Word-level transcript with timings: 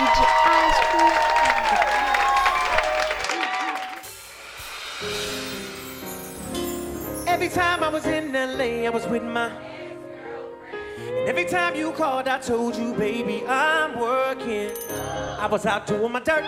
Every 0.00 0.08
time 7.50 7.84
I 7.84 7.90
was 7.92 8.06
in 8.06 8.32
LA, 8.32 8.86
I 8.86 8.88
was 8.88 9.06
with 9.08 9.22
my. 9.22 9.50
And 11.06 11.28
every 11.28 11.44
time 11.44 11.76
you 11.76 11.92
called, 11.92 12.28
I 12.28 12.38
told 12.38 12.76
you, 12.76 12.94
baby, 12.94 13.44
I'm 13.46 13.98
working. 13.98 14.70
I 15.38 15.46
was 15.46 15.66
out 15.66 15.86
doing 15.86 16.12
my 16.12 16.20
dirt. 16.20 16.44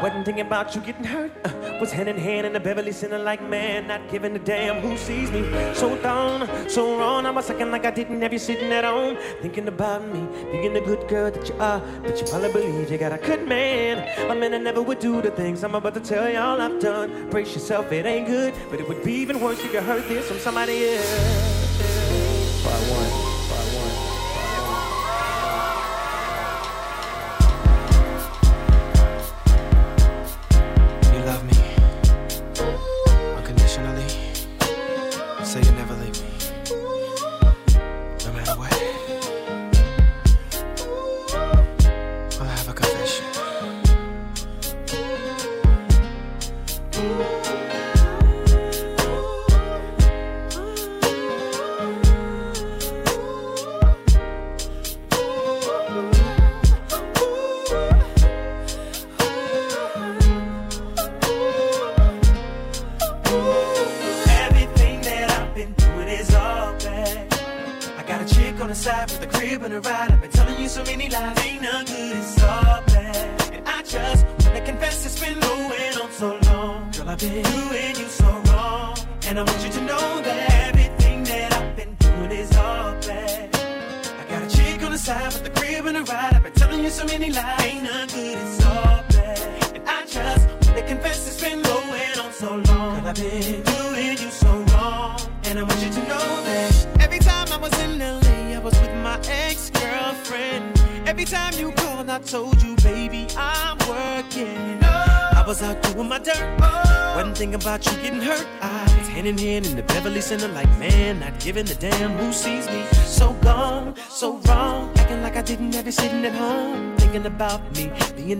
Wasn't 0.00 0.24
thinking 0.24 0.46
about 0.46 0.76
you 0.76 0.80
getting 0.80 1.04
hurt. 1.04 1.32
Uh, 1.44 1.50
was 1.80 1.92
hand 1.92 2.08
in 2.08 2.16
hand 2.16 2.46
in 2.46 2.52
the 2.52 2.60
Beverly 2.60 2.92
Center 2.92 3.18
like 3.18 3.42
man, 3.42 3.86
not 3.86 4.08
giving 4.10 4.34
a 4.34 4.38
damn 4.38 4.80
who 4.80 4.96
sees 4.96 5.30
me. 5.30 5.42
So 5.74 5.96
down, 6.02 6.48
so 6.68 6.98
wrong, 6.98 7.26
I'm 7.26 7.36
a 7.36 7.42
second 7.42 7.70
like 7.70 7.84
I 7.84 7.90
didn't 7.90 8.22
have 8.22 8.32
you 8.32 8.38
sitting 8.38 8.72
at 8.72 8.84
home, 8.84 9.16
thinking 9.42 9.68
about 9.68 10.06
me, 10.06 10.26
being 10.50 10.72
the 10.72 10.80
good 10.80 11.06
girl 11.08 11.30
that 11.30 11.48
you 11.48 11.54
are. 11.56 11.80
But 12.02 12.20
you 12.20 12.26
probably 12.26 12.52
believe 12.52 12.90
you 12.90 12.98
got 12.98 13.12
a 13.12 13.18
good 13.18 13.46
man. 13.46 13.98
A 14.30 14.34
man 14.34 14.52
that 14.52 14.62
never 14.62 14.82
would 14.82 14.98
do 14.98 15.20
the 15.20 15.30
things 15.30 15.64
I'm 15.64 15.74
about 15.74 15.94
to 15.94 16.00
tell 16.00 16.28
y'all 16.28 16.60
I've 16.60 16.80
done. 16.80 17.30
Brace 17.30 17.52
yourself, 17.54 17.92
it 17.92 18.06
ain't 18.06 18.26
good, 18.26 18.54
but 18.70 18.80
it 18.80 18.88
would 18.88 19.02
be 19.02 19.12
even 19.14 19.40
worse 19.40 19.62
if 19.62 19.72
you 19.72 19.80
heard 19.80 20.04
this 20.04 20.28
from 20.28 20.38
somebody 20.38 20.88
else. 20.88 21.55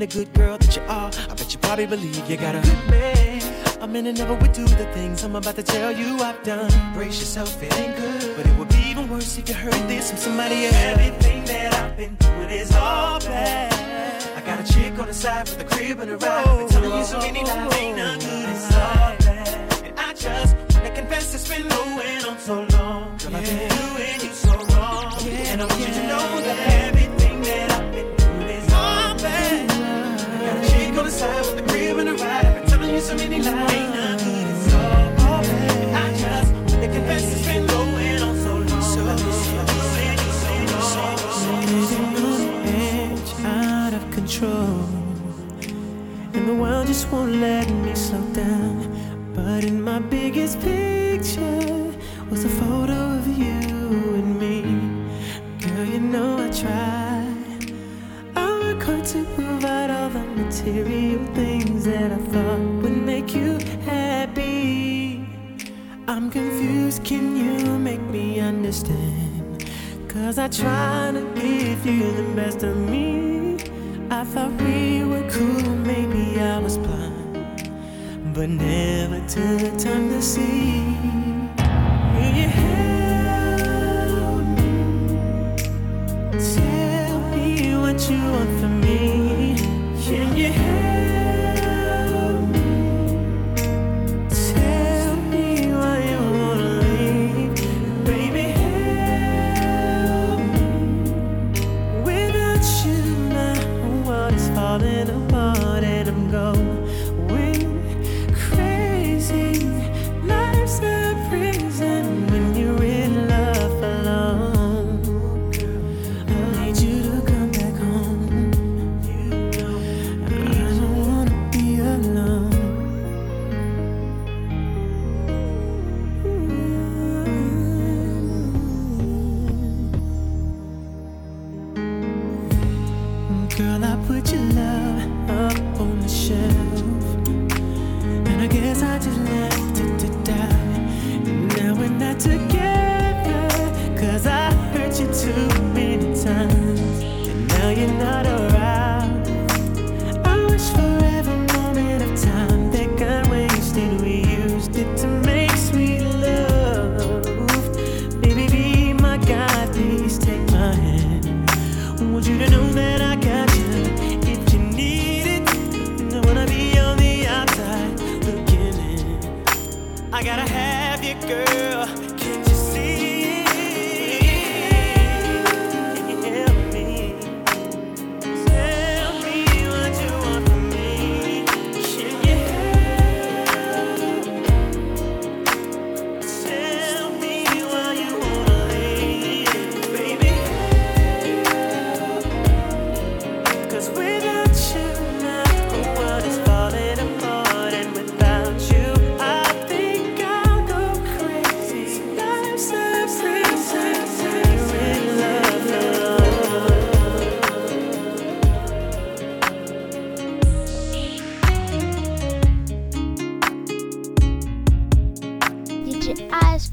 the 0.07 0.19
good 0.19 0.33
girl 0.35 0.59
that 0.59 0.77
you 0.77 0.83
are. 0.83 1.11
I 1.31 1.35
bet 1.35 1.53
you 1.53 1.59
probably 1.59 1.87
believe 1.87 2.31
you 2.31 2.37
got 2.37 2.55
a 2.55 2.61
good 2.61 2.91
man. 2.91 3.43
I'm 3.81 3.95
in 3.95 4.07
and 4.07 4.19
never 4.19 4.35
would 4.35 4.53
do 4.53 4.65
the 4.65 4.87
things 4.93 5.23
I'm 5.23 5.37
about 5.37 5.57
to 5.57 5.63
tell 5.63 5.93
you 5.93 6.19
I've 6.21 6.43
done. 6.43 6.71
Brace 6.95 7.21
yourself, 7.21 7.63
it 7.63 7.73
ain't 7.79 7.97
good. 7.97 8.37
But 8.37 8.47
it 8.47 8.59
would 8.59 8.69
be 8.69 8.83
even 8.91 9.09
worse 9.09 9.39
if 9.39 9.49
you 9.49 9.55
heard 9.55 9.89
this 9.89 10.11
from 10.11 10.19
somebody 10.19 10.67
else. 10.67 10.75
Everything 10.75 11.45
that 11.47 11.75
I've 11.75 11.97
been 11.97 12.15
doing 12.17 12.51
is 12.51 12.75
all 12.75 13.21
bad. 13.21 13.73
I 14.37 14.41
got 14.47 14.61
a 14.61 14.73
chick 14.73 14.99
on 14.99 15.07
the 15.07 15.15
side 15.15 15.49
with 15.49 15.61
a 15.61 15.65
crib 15.65 16.01
and 16.01 16.11
a 16.11 16.17
ride. 16.17 16.47
I've 16.47 16.59
been 16.59 16.69
telling 16.69 16.99
you 16.99 17.05
so 17.05 17.19
many 17.19 17.43
lies. 17.45 18.06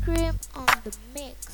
cream 0.04 0.34
on 0.56 0.66
the 0.84 0.92
mix. 1.14 1.53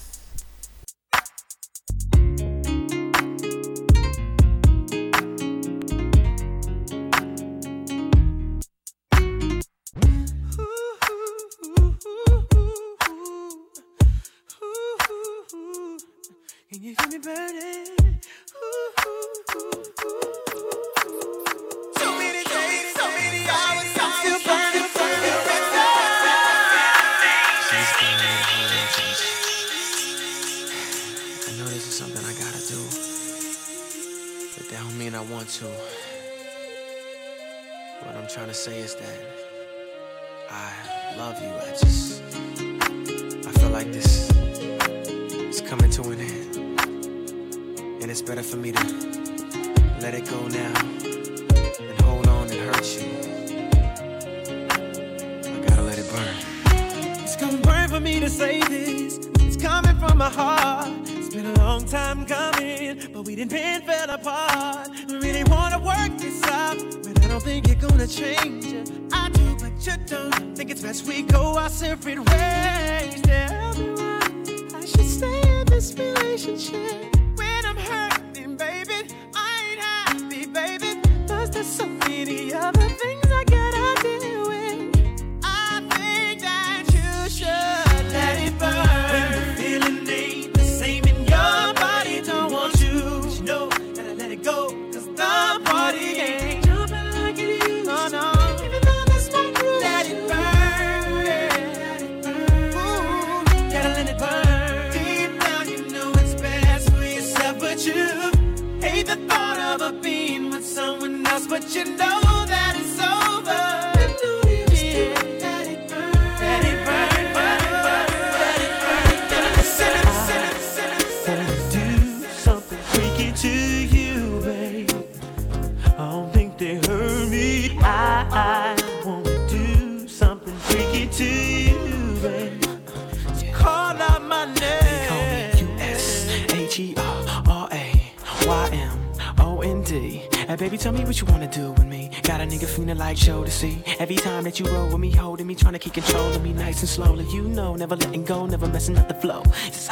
slowly. 146.87 147.25
You 147.25 147.43
know, 147.43 147.75
never 147.75 147.95
letting 147.95 148.23
go, 148.23 148.45
never 148.45 148.67
messing 148.67 148.97
up 148.97 149.07
the 149.07 149.13
flow. 149.15 149.43
It's 149.67 149.87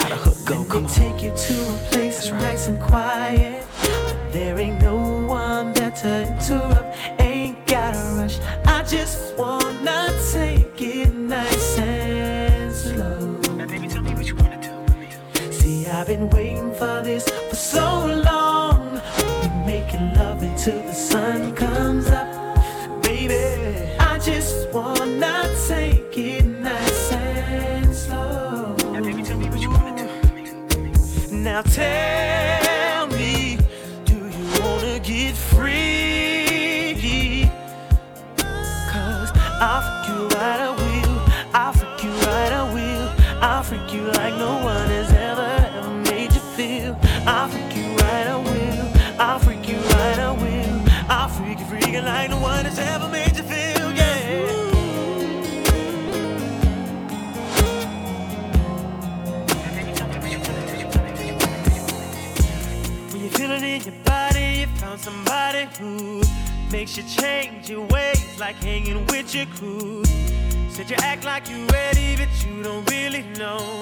I'll 31.58 31.64
tell 31.64 31.97
Makes 66.72 66.98
you 66.98 67.04
change 67.04 67.70
your 67.70 67.86
ways, 67.88 68.38
like 68.38 68.58
hanging 68.58 69.06
with 69.08 69.34
your 69.34 69.46
crew. 69.46 70.04
Said 70.70 70.90
you 70.90 70.98
act 71.00 71.24
like 71.24 71.50
you 71.50 71.66
ready, 71.68 72.18
but 72.18 72.28
you 72.46 72.62
don't 72.62 72.90
really 72.92 73.24
know. 73.38 73.82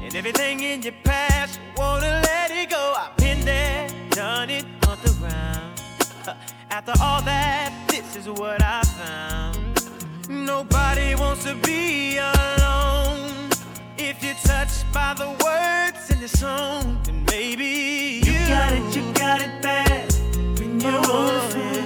And 0.00 0.14
everything 0.16 0.60
in 0.60 0.80
your 0.80 0.94
past, 1.04 1.60
you 1.60 1.82
wanna 1.82 2.22
let 2.24 2.50
it 2.50 2.70
go. 2.70 2.94
I've 2.96 3.14
been 3.18 3.44
there, 3.44 3.88
done 4.10 4.48
it, 4.48 4.64
hunt 4.82 5.00
around. 5.04 5.82
After 6.70 6.92
all 7.02 7.20
that, 7.22 7.74
this 7.88 8.16
is 8.16 8.26
what 8.28 8.62
I 8.62 8.82
found. 8.82 10.26
Nobody 10.28 11.14
wants 11.14 11.44
to 11.44 11.54
be 11.56 12.16
alone. 12.16 13.50
If 13.98 14.24
you're 14.24 14.40
touched 14.44 14.90
by 14.94 15.12
the 15.12 15.28
words 15.44 16.10
in 16.10 16.20
the 16.20 16.28
song, 16.28 16.98
then 17.04 17.22
maybe 17.26 18.22
you, 18.24 18.32
you 18.32 18.48
got 18.48 18.72
it, 18.72 18.96
you 18.96 19.12
got 19.12 19.42
it 19.42 19.62
bad. 19.62 20.12
When 20.58 20.80
you're 20.80 21.10
on 21.10 21.84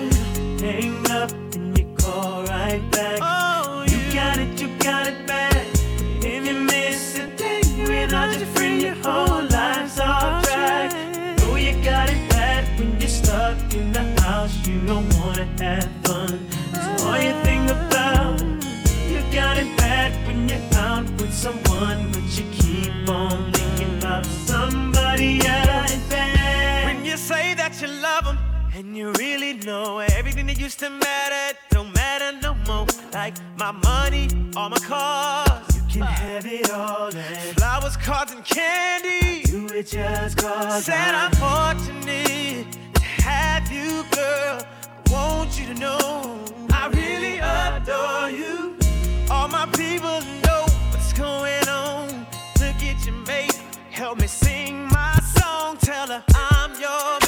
hang 0.69 1.11
up 1.11 1.31
and 1.55 1.79
you 1.79 1.87
call 1.97 2.43
right 2.45 2.83
back. 2.91 3.19
Oh, 3.23 3.85
you 3.89 3.97
yeah. 3.97 4.35
got 4.35 4.39
it, 4.39 4.61
you 4.61 4.69
got 4.79 5.07
it 5.07 5.27
bad. 5.27 5.67
If 6.23 6.47
you 6.47 6.61
miss 6.61 7.19
a 7.19 7.27
thing 7.41 7.65
without 7.89 8.37
your 8.37 8.47
friend, 8.55 8.83
your 8.83 8.95
whole 8.97 9.45
life's 9.49 9.99
off 9.99 10.45
track. 10.45 10.93
Oh, 11.45 11.57
you 11.57 11.73
got 11.83 12.11
it 12.11 12.23
bad 12.31 12.63
when 12.79 13.01
you're 13.01 13.09
stuck 13.09 13.59
in 13.75 13.93
the 13.93 14.05
house, 14.21 14.55
you 14.67 14.81
don't 14.87 15.09
wanna 15.21 15.47
have 15.63 15.89
fun. 16.05 16.39
That's 16.73 17.03
all 17.03 17.19
you 17.27 17.35
think 17.49 17.71
about. 17.71 18.41
You 19.11 19.21
got 19.33 19.57
it 19.57 19.71
bad 19.79 20.11
when 20.27 20.49
you're 20.49 20.69
out 20.75 21.09
with 21.19 21.33
someone, 21.33 22.13
but 22.13 22.27
you 22.37 22.45
keep 22.53 23.09
on 23.09 23.53
thinking 23.53 23.99
about 23.99 24.27
somebody 24.27 25.47
else. 25.47 25.68
And 28.79 28.97
you 28.97 29.11
really 29.15 29.55
know 29.55 29.99
everything 29.99 30.47
that 30.47 30.57
used 30.57 30.79
to 30.79 30.89
matter 30.89 31.59
don't 31.69 31.93
matter 31.93 32.39
no 32.41 32.55
more. 32.69 32.87
Like 33.13 33.35
my 33.57 33.73
money, 33.73 34.29
all 34.55 34.69
my 34.69 34.79
cars. 34.79 35.75
You 35.75 35.83
can 35.91 36.03
have 36.03 36.47
it 36.47 36.71
all. 36.71 37.13
And 37.13 37.57
flowers, 37.57 37.97
cards, 37.97 38.31
and 38.31 38.45
candy. 38.45 39.43
you 39.51 39.65
were 39.65 39.75
it 39.75 39.89
just 39.89 40.37
cause. 40.37 40.85
Said 40.85 41.13
I'm 41.13 41.33
fortunate 41.33 42.67
to 42.95 43.03
have 43.03 43.67
you, 43.73 44.05
girl. 44.13 44.63
I 44.63 45.11
want 45.11 45.59
you 45.59 45.67
to 45.67 45.75
know 45.75 46.45
I 46.71 46.87
really 46.87 47.39
adore 47.39 48.31
you. 48.31 48.77
All 49.29 49.49
my 49.49 49.67
people 49.73 50.21
know 50.47 50.67
what's 50.93 51.13
going 51.15 51.69
on. 51.69 52.07
Look 52.61 52.81
at 52.91 53.05
your 53.05 53.17
mate, 53.27 53.61
help 53.91 54.21
me 54.21 54.29
sing 54.29 54.87
my 54.87 55.19
song. 55.35 55.79
Tell 55.79 56.07
her 56.07 56.23
I'm 56.33 56.81
your. 56.81 57.28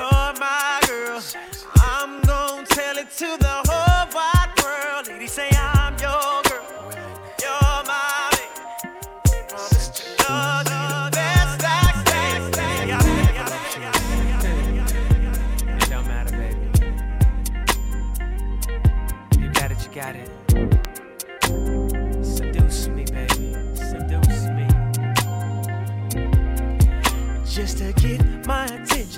You're 0.00 0.32
my 0.40 0.80
girl. 0.86 1.22
I'm 1.76 2.22
gonna 2.22 2.66
tell 2.66 2.96
it 2.96 3.10
to 3.18 3.36
the 3.38 3.56
whole 3.66 3.69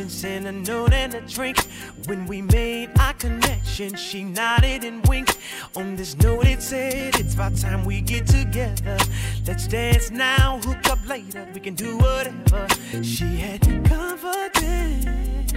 presence 0.02 0.24
and 0.24 0.46
a 0.48 0.52
note 0.52 0.92
and 0.92 1.14
a 1.14 1.20
drink. 1.20 1.58
When 2.06 2.26
we 2.26 2.42
made 2.42 2.90
our 2.98 3.14
connection, 3.14 3.94
she 3.94 4.24
nodded 4.24 4.84
and 4.84 5.06
winked. 5.06 5.38
On 5.76 5.96
this 5.96 6.16
note, 6.16 6.46
it 6.46 6.62
said, 6.62 7.18
It's 7.20 7.34
about 7.34 7.56
time 7.56 7.84
we 7.84 8.00
get 8.00 8.26
together. 8.26 8.98
Let's 9.46 9.68
dance 9.68 10.10
now, 10.10 10.58
hook 10.64 10.90
up 10.90 11.06
later, 11.06 11.46
we 11.54 11.60
can 11.60 11.74
do 11.74 11.96
whatever. 11.98 12.66
She 13.02 13.36
had 13.36 13.60
confidence, 13.88 15.52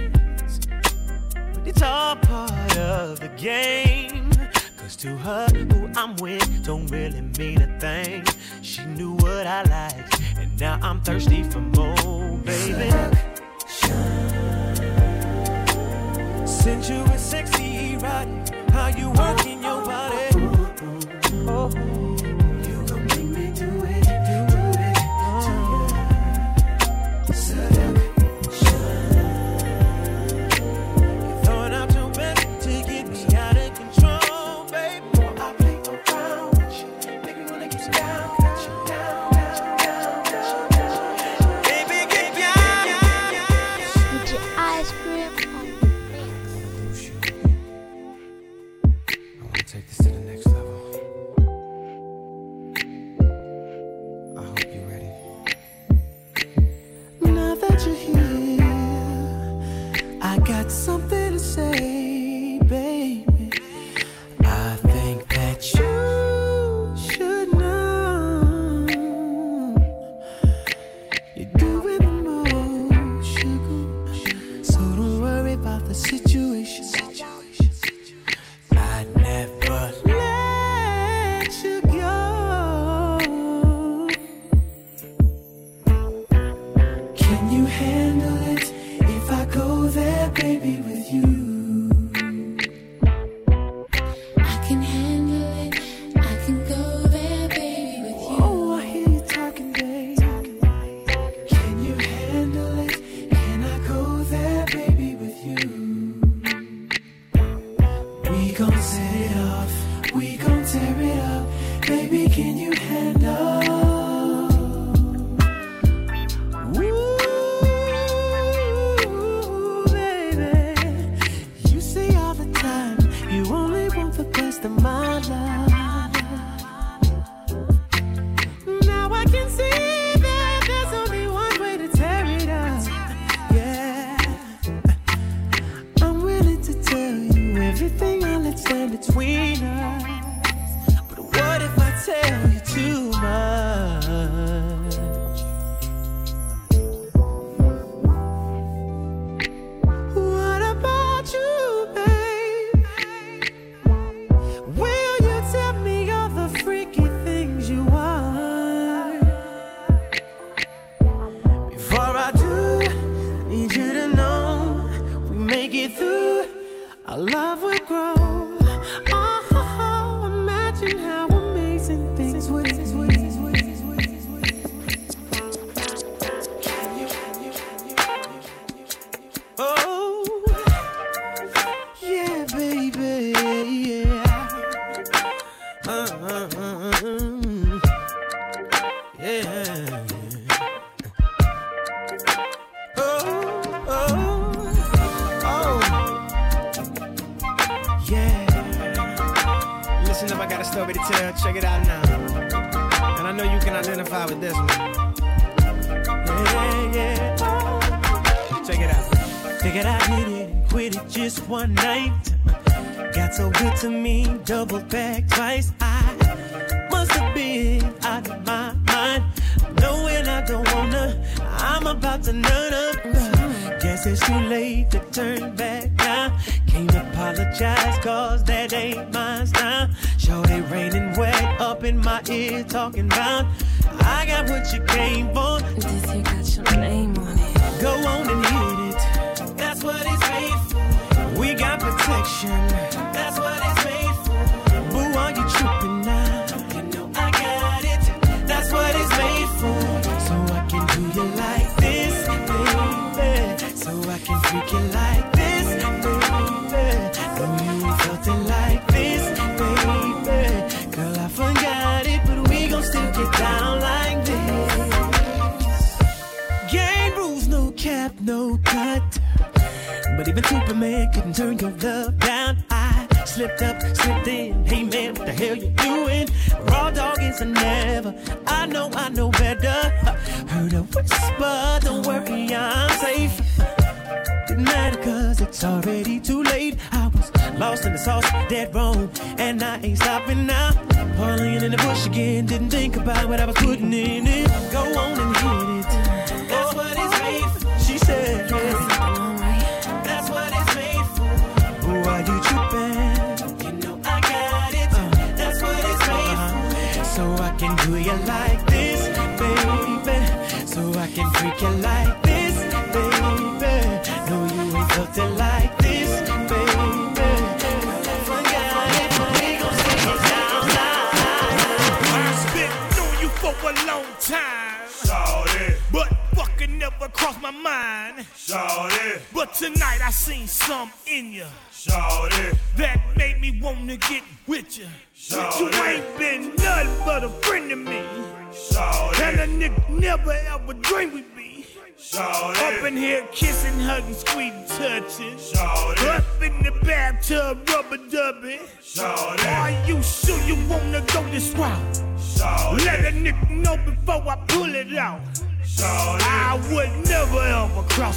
but 1.54 1.66
it's 1.66 1.82
all 1.82 2.16
part 2.16 2.78
of 2.78 3.20
the 3.20 3.30
game. 3.36 4.30
Cause 4.76 4.96
to 4.96 5.16
her, 5.16 5.48
who 5.48 5.90
I'm 5.96 6.14
with 6.16 6.64
don't 6.64 6.86
really 6.86 7.22
mean 7.38 7.62
a 7.62 7.80
thing. 7.80 8.24
She 8.62 8.84
knew 8.84 9.12
what 9.14 9.46
I 9.46 9.62
liked, 9.62 10.20
and 10.38 10.60
now 10.60 10.78
I'm 10.82 11.00
thirsty 11.00 11.42
for 11.42 11.60
more, 11.60 12.38
baby. 12.44 13.35
Since 16.66 16.88
you 16.90 17.06
sexy, 17.16 17.96
right? 17.98 18.26
How 18.70 18.88
you 18.88 19.10
working 19.10 19.62
your 19.62 19.84
body? 19.84 20.25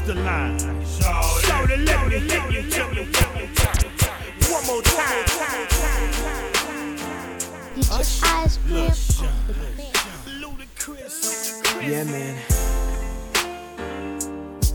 the 0.09 0.15
line. 0.15 0.57
Let 0.57 1.69
me, 1.69 1.75
let 1.85 2.49
me, 2.49 2.61
me, 2.91 3.05
one 4.49 4.65
more 4.65 4.81
time. 4.81 5.25
Yeah, 11.81 12.03
man. 12.05 12.35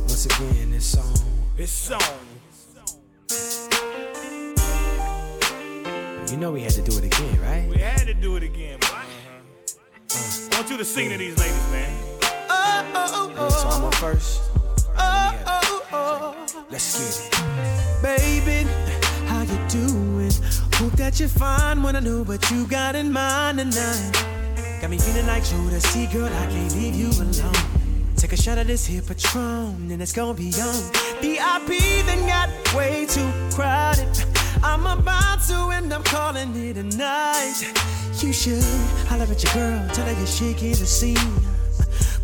Once 0.03 0.27
again, 0.27 0.71
this 0.71 1.71
song. 1.71 2.01
You 6.31 6.37
know 6.37 6.53
we 6.53 6.63
had 6.63 6.73
to 6.73 6.83
do 6.83 6.97
it 6.99 7.05
again, 7.05 7.41
right? 7.41 7.69
We 7.69 7.79
had 7.79 8.07
to 8.07 8.15
do 8.15 8.37
it 8.37 8.43
again, 8.45 8.79
boy. 8.81 8.87
Uh, 8.87 10.49
I 10.53 10.57
want 10.57 10.71
you 10.71 10.77
to 10.77 10.85
sing 10.85 11.11
to 11.11 11.19
these 11.19 11.37
ladies, 11.39 11.71
man 11.73 12.14
oh, 12.95 13.33
oh. 13.37 13.49
So 13.51 13.69
I'm 13.69 13.85
on 13.85 13.93
first. 13.93 14.43
Oh, 14.99 15.35
oh, 15.47 15.87
oh. 15.93 16.65
Let's 16.71 16.99
get 16.99 17.39
it. 17.39 18.03
Baby, 18.03 18.69
how 19.27 19.43
you 19.43 19.59
doing? 19.69 20.33
Hope 20.75 20.93
that 20.93 21.19
you're 21.21 21.29
fine 21.29 21.83
when 21.83 21.97
I 21.97 22.01
know 22.01 22.23
what 22.25 22.51
you 22.51 22.67
got 22.67 22.95
in 22.95 23.13
mind 23.13 23.59
tonight. 23.59 24.13
Got 24.81 24.91
me 24.91 24.99
feeling 24.99 25.27
like 25.27 25.45
Judas. 25.45 25.85
See, 25.85 26.07
girl, 26.07 26.27
I 26.27 26.47
can't 26.47 26.75
leave 26.75 26.95
you 26.95 27.11
alone. 27.23 27.55
Take 28.17 28.33
a 28.33 28.37
shot 28.37 28.59
of 28.59 28.67
this 28.67 28.87
here 28.87 29.03
Patron, 29.03 29.91
and 29.91 30.01
it's 30.01 30.13
gonna 30.13 30.35
be 30.35 30.53
on. 30.61 30.83
VIP 31.21 31.79
then 32.07 32.27
got 32.27 32.49
way 32.75 33.07
too 33.07 33.31
crowded. 33.53 34.09
I'm 34.63 34.87
about 34.87 35.43
to 35.49 35.71
end 35.73 35.93
up 35.93 36.05
calling 36.05 36.55
it 36.57 36.77
a 36.77 36.83
night. 36.83 37.61
You 38.21 38.33
should 38.33 38.63
holler 39.09 39.25
at 39.25 39.43
your 39.43 39.53
girl, 39.53 39.89
tell 39.91 40.07
her 40.07 40.13
you're 40.13 40.27
shaking 40.27 40.71
the 40.71 40.87
scene. 40.87 41.17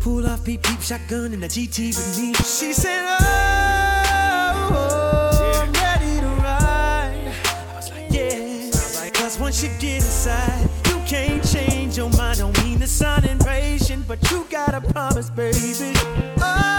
Pull 0.01 0.25
off 0.25 0.43
peep, 0.43 0.63
peep 0.63 0.81
shotgun 0.81 1.31
in 1.31 1.39
the 1.41 1.47
GT 1.47 1.95
with 1.95 2.19
me. 2.19 2.33
She 2.33 2.73
said, 2.73 3.05
Oh, 3.05 4.69
oh 4.73 5.61
I'm 5.61 5.71
ready 5.73 6.19
to 6.19 6.27
ride. 6.41 7.33
I 7.45 7.75
was 7.75 7.91
like, 7.91 8.07
Yeah. 8.09 9.11
Cause 9.13 9.39
once 9.39 9.61
you 9.61 9.69
get 9.79 9.97
inside, 9.97 10.67
you 10.87 10.99
can't 11.05 11.43
change 11.47 11.97
your 11.97 12.09
mind. 12.17 12.39
Don't 12.39 12.63
mean 12.63 12.79
to 12.79 12.87
sound 12.87 13.25
impatient, 13.25 14.07
but 14.07 14.19
you 14.31 14.47
gotta 14.49 14.81
promise, 14.81 15.29
baby. 15.29 15.93
Oh. 16.39 16.71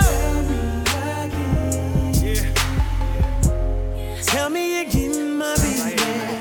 Tell 4.23 4.51
me 4.51 4.81
again, 4.81 5.37
my 5.37 5.55
baby. 5.59 6.32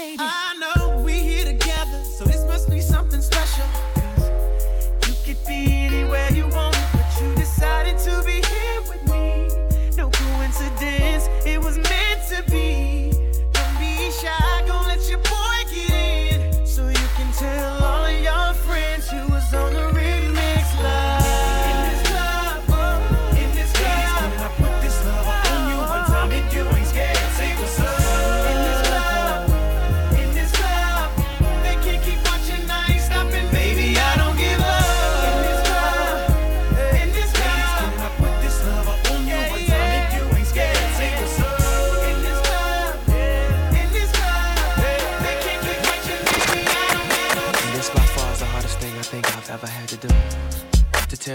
lady. 0.00 0.16
Uh 0.18 0.39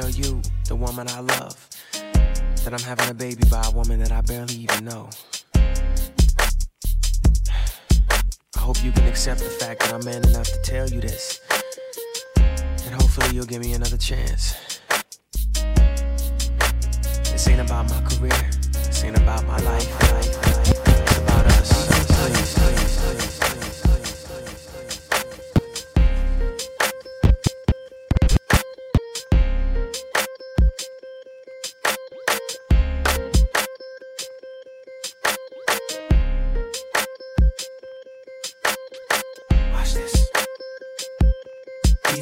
tell 0.06 0.24
you, 0.24 0.42
the 0.68 0.76
woman 0.76 1.08
I 1.08 1.20
love, 1.20 1.70
that 1.92 2.74
I'm 2.74 2.80
having 2.80 3.10
a 3.10 3.14
baby 3.14 3.44
by 3.50 3.64
a 3.66 3.72
woman 3.72 4.00
that 4.00 4.12
I 4.12 4.22
barely 4.22 4.54
even 4.54 4.86
know. 4.86 5.10
I 8.56 8.60
hope 8.60 8.84
you 8.84 8.92
can 8.92 9.08
accept 9.08 9.40
the 9.40 9.50
fact 9.50 9.80
that 9.82 9.94
I'm 9.94 10.06
man 10.06 10.24
enough 10.28 10.48
to 10.48 10.62
tell 10.64 10.88
you 10.90 11.02
this. 11.02 11.42
And 12.38 12.94
hopefully 12.94 13.36
you'll 13.36 13.46
give 13.46 13.62
me 13.64 13.74
another 13.74 13.98
chance. 13.98 14.80
This 17.24 17.48
ain't 17.48 17.62
about 17.62 17.90
my 17.90 18.02
career. 18.02 18.52
This 18.74 19.04
ain't 19.04 19.18
about 19.18 19.46
my 19.48 19.58
life. 19.60 19.90
It's 20.02 21.18
about 21.18 21.46
us. 21.48 21.72
Please, 21.88 22.54
please, 22.54 22.75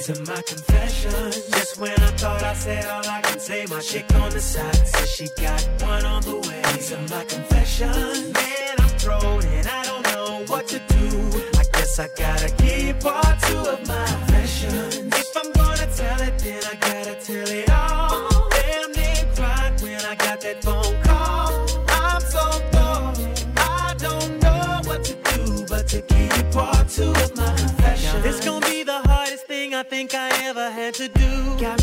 These 0.05 0.19
are 0.19 0.35
my 0.35 0.41
confessions. 0.41 1.47
Just 1.51 1.79
when 1.79 1.93
I 1.93 2.11
thought 2.17 2.43
I 2.43 2.53
said 2.53 2.85
all 2.87 3.07
I 3.07 3.21
can 3.21 3.39
say, 3.39 3.65
my 3.69 3.79
chick 3.79 4.03
on 4.15 4.31
the 4.31 4.41
side 4.41 4.75
says 4.85 5.09
she 5.09 5.29
got 5.41 5.61
one 5.81 6.03
on 6.03 6.21
the 6.23 6.39
way. 6.45 6.61
These 6.73 6.91
are 6.91 7.01
my 7.07 7.23
confessions. 7.23 8.33
Man, 8.33 8.75
I'm 8.79 8.89
thrown 8.99 9.45
and 9.45 9.65
I 9.65 9.83
don't 9.85 10.03
know 10.11 10.43
what 10.47 10.67
to 10.67 10.79
do. 10.89 11.07
I 11.57 11.63
guess 11.71 11.99
I 11.99 12.09
gotta 12.17 12.49
keep 12.55 12.99
part 12.99 13.39
two 13.43 13.59
of 13.59 13.87
my 13.87 14.05
confessions. 14.05 15.15
If 15.15 15.37
I'm 15.37 15.51
gonna 15.53 15.87
tell 15.95 16.21
it, 16.27 16.37
then 16.37 16.61
I 16.65 16.75
gotta 16.75 17.15
tell 17.23 17.47
it 17.47 17.69
all. 17.69 18.49
Damn, 18.49 18.91
they 18.91 19.25
cried 19.37 19.81
when 19.81 20.03
I 20.03 20.15
got 20.15 20.41
that 20.41 20.61
phone 20.65 21.01
call. 21.03 21.65
I'm 21.87 22.19
so 22.19 22.43
thrown. 22.73 23.15
I 23.55 23.95
don't 23.97 24.37
know 24.43 24.81
what 24.83 25.05
to 25.05 25.13
do, 25.31 25.65
but 25.65 25.87
to 25.87 26.01
keep 26.01 26.51
part 26.51 26.89
two 26.89 27.09
of 27.09 27.37
my 27.37 27.55
confessions. 27.55 28.13
Now 28.13 28.21
this 28.21 28.43
gon' 28.43 28.59
be 28.63 28.72
think 30.07 30.15
I 30.15 30.47
ever 30.47 30.69
had 30.69 30.93
to 30.95 31.07
do. 31.07 31.59
Got 31.61 31.82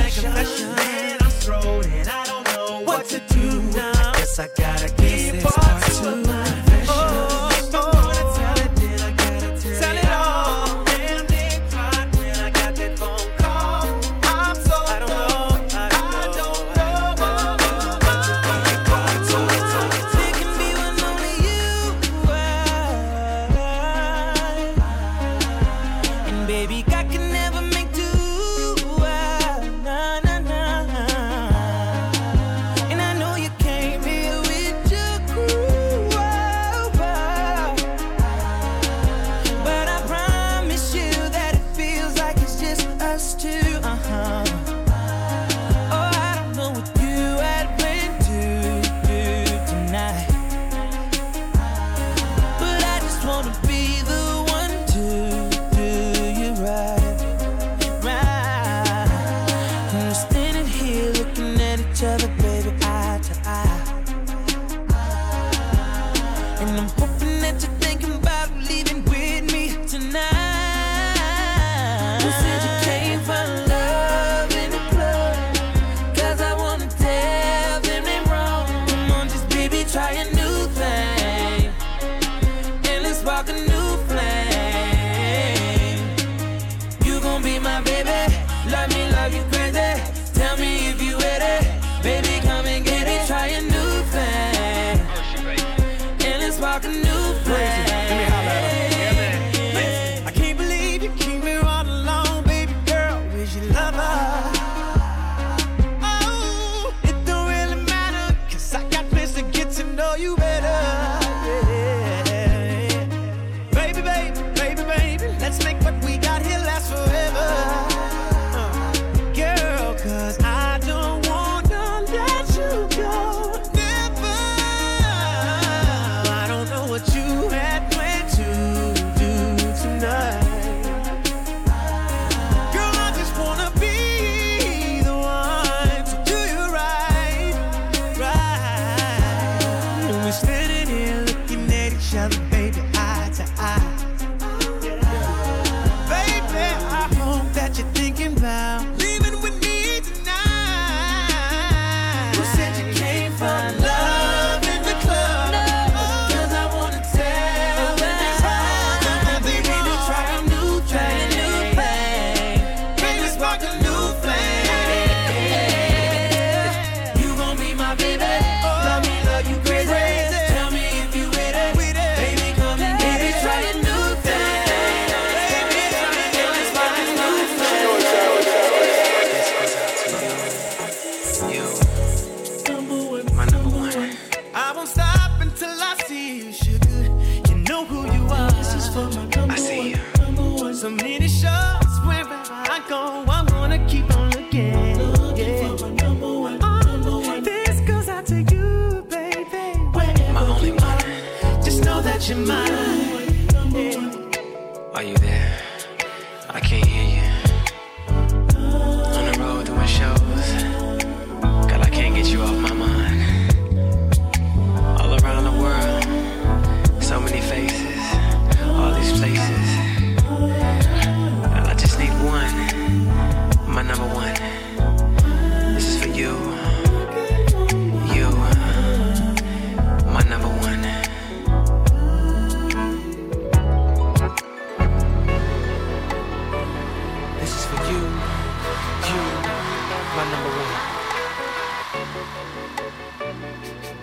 I'm 0.43 1.29
thrown 1.29 1.83
and 1.85 2.09
I 2.09 2.25
don't 2.25 2.43
know 2.53 2.79
what, 2.79 2.87
What 2.87 3.05
to 3.09 3.19
do. 3.33 3.61
now? 3.73 3.91
I 3.93 4.13
guess 4.17 4.39
I 4.39 4.47
gotta 4.57 4.80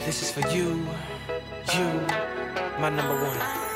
This 0.05 0.20
is 0.22 0.31
for 0.31 0.40
you, 0.51 0.87
you, 1.74 2.07
my 2.79 2.90
number 2.90 3.14
one. 3.14 3.67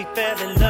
we 0.00 0.06
fell 0.14 0.48
in 0.48 0.58
love. 0.58 0.69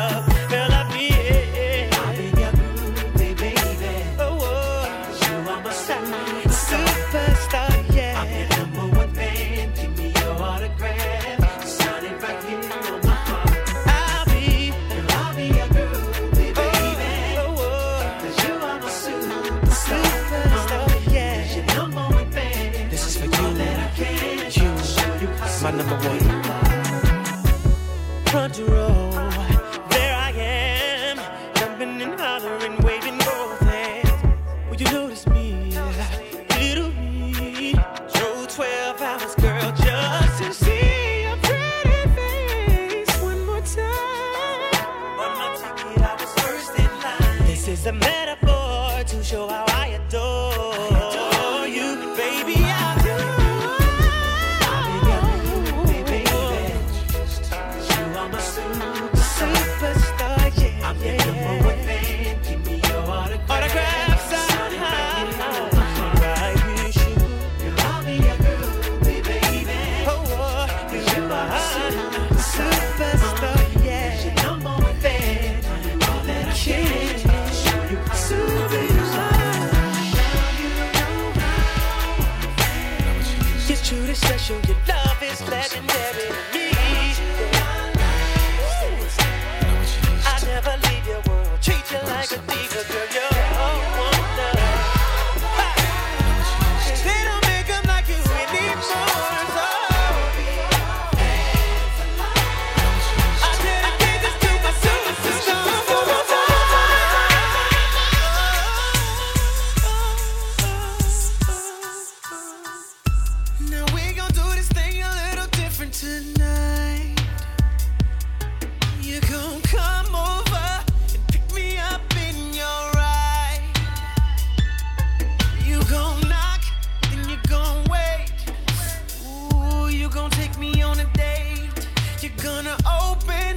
you're 132.22 132.32
gonna 132.42 132.76
open 133.02 133.56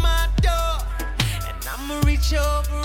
my 0.00 0.28
door, 0.40 0.78
and 1.48 1.68
I'ma 1.68 2.00
reach 2.04 2.32
over. 2.34 2.83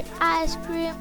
Ice 0.00 0.56
Cream 0.64 0.94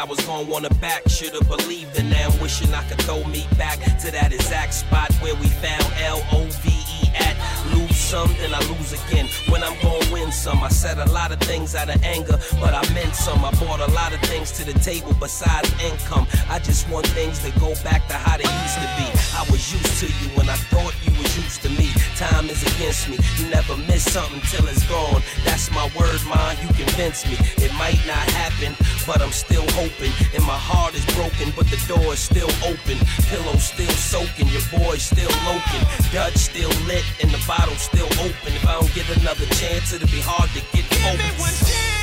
I 0.00 0.04
was 0.04 0.18
gonna 0.24 0.48
wanna 0.48 0.70
back. 0.80 1.06
Should've 1.10 1.46
believed 1.46 1.94
it. 1.98 2.04
Now 2.04 2.30
wishing 2.40 2.72
I 2.72 2.82
could 2.88 3.02
throw 3.02 3.22
me 3.24 3.46
back 3.58 3.78
to 4.00 4.10
that 4.10 4.32
exact 4.32 4.72
spot 4.72 5.12
where 5.20 5.34
we 5.34 5.46
found 5.48 5.84
L 6.00 6.24
O 6.32 6.44
V 6.64 6.70
E 6.70 7.10
at. 7.14 7.36
Lose 7.74 7.96
some, 7.96 8.32
then 8.40 8.54
I 8.54 8.60
lose 8.72 8.94
again. 8.94 9.28
When 9.50 9.62
I'm 9.62 9.76
gonna 9.82 10.10
win 10.10 10.32
some, 10.32 10.64
I 10.64 10.68
said 10.68 10.96
a 10.98 11.04
lot 11.12 11.32
of 11.32 11.40
things 11.40 11.74
out 11.74 11.94
of 11.94 12.02
anger, 12.02 12.38
but 12.62 12.72
I 12.72 12.82
meant 12.94 13.14
some. 13.14 13.44
I 13.44 13.50
brought 13.60 13.80
a 13.80 13.90
lot 13.92 14.14
of 14.14 14.20
things 14.22 14.52
to 14.52 14.64
the 14.64 14.72
table 14.78 15.12
besides 15.20 15.70
income. 15.84 16.26
I 16.48 16.60
just 16.60 16.88
want 16.88 17.06
things 17.08 17.38
to 17.44 17.50
go 17.60 17.74
back 17.84 18.08
to 18.08 18.14
how 18.14 18.38
they 18.38 18.48
used 18.48 18.80
to 18.80 18.88
be. 18.96 19.06
I 19.36 19.44
was 19.50 19.60
used 19.70 20.00
to 20.00 20.06
you 20.06 20.28
when 20.34 20.48
I 20.48 20.56
Time 22.20 22.50
is 22.50 22.60
against 22.76 23.08
me. 23.08 23.16
You 23.38 23.48
never 23.48 23.74
miss 23.88 24.04
something 24.12 24.42
till 24.52 24.68
it's 24.68 24.84
gone. 24.90 25.22
That's 25.42 25.70
my 25.70 25.88
word, 25.96 26.20
man. 26.28 26.52
You 26.60 26.68
convince 26.68 27.24
me. 27.24 27.32
It 27.64 27.72
might 27.80 27.96
not 28.06 28.28
happen, 28.36 28.76
but 29.06 29.22
I'm 29.22 29.32
still 29.32 29.64
hoping. 29.72 30.12
And 30.36 30.44
my 30.44 30.60
heart 30.68 30.92
is 30.92 31.06
broken, 31.16 31.48
but 31.56 31.64
the 31.72 31.80
door 31.88 32.12
is 32.12 32.20
still 32.20 32.52
open. 32.68 33.00
Pillow 33.32 33.56
still 33.56 33.96
soaking, 33.96 34.48
your 34.48 34.60
boy's 34.68 35.00
still 35.00 35.32
loking. 35.48 35.80
Dutch 36.12 36.36
still 36.36 36.68
lit, 36.84 37.04
and 37.22 37.30
the 37.30 37.42
bottle 37.48 37.76
still 37.76 38.10
open. 38.20 38.52
If 38.52 38.68
I 38.68 38.76
don't 38.76 38.92
get 38.92 39.08
another 39.16 39.46
chance, 39.56 39.94
it'll 39.94 40.12
be 40.12 40.20
hard 40.20 40.50
to 40.52 40.60
get 40.76 40.84
focused. 41.00 41.99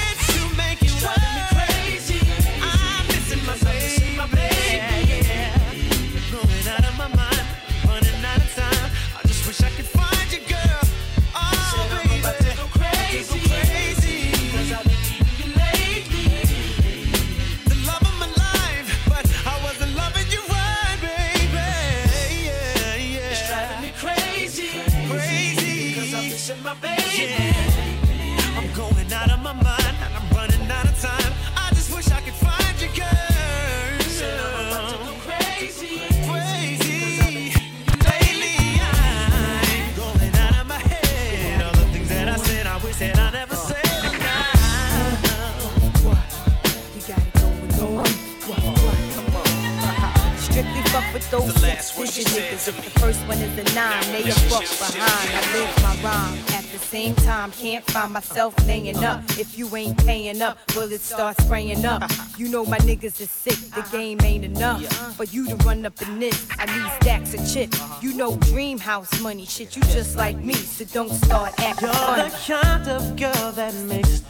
Find 57.98 58.14
myself 58.14 58.54
laying 58.68 59.04
up. 59.04 59.24
If 59.40 59.58
you 59.58 59.76
ain't 59.76 59.98
paying 60.06 60.40
up, 60.42 60.58
bullets 60.74 61.06
start 61.06 61.36
spraying 61.42 61.84
up. 61.84 62.04
You 62.38 62.48
know 62.48 62.64
my 62.64 62.78
niggas 62.80 63.20
is 63.20 63.32
sick, 63.32 63.58
the 63.74 63.82
game 63.92 64.20
ain't 64.22 64.46
enough. 64.46 64.86
For 65.16 65.24
you 65.24 65.48
to 65.48 65.56
run 65.68 65.84
up 65.84 66.00
in 66.04 66.20
this, 66.20 66.48
I 66.60 66.66
need 66.66 66.92
stacks 67.02 67.34
of 67.34 67.42
chips. 67.52 67.82
You 68.04 68.14
know 68.14 68.38
dream 68.52 68.78
house 68.78 69.20
money, 69.22 69.46
shit, 69.46 69.76
you 69.76 69.82
just 69.82 70.16
like 70.16 70.38
me, 70.38 70.54
so 70.54 70.86
don't 70.86 71.12
start 71.12 71.60
acting 71.60 71.88
You're 71.88 71.96
funny. 71.96 72.30
the 72.30 72.62
kind 72.62 72.88
of 72.88 73.16
girl 73.16 73.52
that 73.54 73.74
makes 73.86 74.24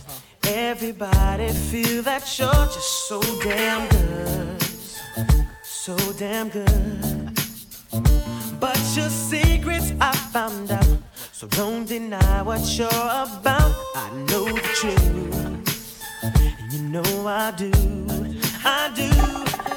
everybody 0.47 1.49
feel 1.49 2.03
that 2.03 2.23
you're 2.39 2.65
just 2.75 3.07
so 3.09 3.19
damn 3.43 3.89
good. 3.89 4.63
So 5.63 5.97
damn 6.13 6.47
good. 6.47 7.35
But 8.61 8.79
your 8.95 9.09
secrets 9.09 9.91
I 9.99 10.15
found 10.31 10.71
out. 10.71 11.06
So 11.37 11.45
don't 11.45 11.85
deny 11.85 12.41
what 12.41 12.61
you're 12.79 12.87
about. 12.87 13.75
I 13.93 14.09
know 14.27 14.45
the 14.45 14.59
truth. 14.73 16.23
And 16.23 16.73
you 16.73 16.79
know 16.89 17.27
I 17.27 17.51
do. 17.51 17.71
I 18.65 18.91
do. 18.95 19.07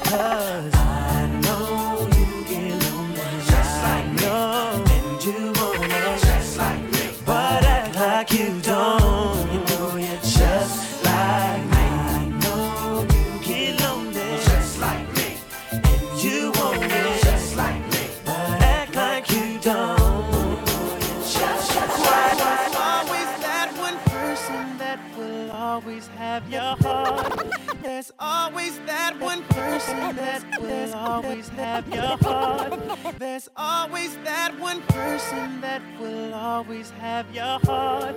Cause 0.09 0.73
I 0.73 1.27
know 1.43 2.09
you 2.17 2.43
get 2.45 2.83
lonely. 2.83 3.21
Just 3.45 3.83
like 3.83 4.07
me. 4.07 4.25
And 4.97 5.23
you 5.23 5.53
want 5.61 5.83
it. 5.83 6.21
Just 6.23 6.57
like 6.57 6.81
me. 6.81 7.13
But 7.27 7.63
act 7.63 7.95
like 7.95 8.33
you 8.33 8.59
don't. 8.61 9.00
of 26.41 26.51
your 26.51 26.61
heart. 26.61 27.51
There's 27.81 28.11
always 28.19 28.79
that 28.85 29.19
one 29.19 29.43
person 29.45 30.15
that 30.15 30.43
will 30.61 30.93
always 30.93 31.49
have 31.49 31.87
your 31.93 32.17
heart. 32.17 32.79
There's 33.17 33.49
always 33.55 34.15
that 34.23 34.57
one 34.59 34.81
person 34.83 35.61
that 35.61 35.81
will 35.99 36.33
always 36.33 36.91
have 36.91 37.33
your 37.33 37.59
heart. 37.59 38.15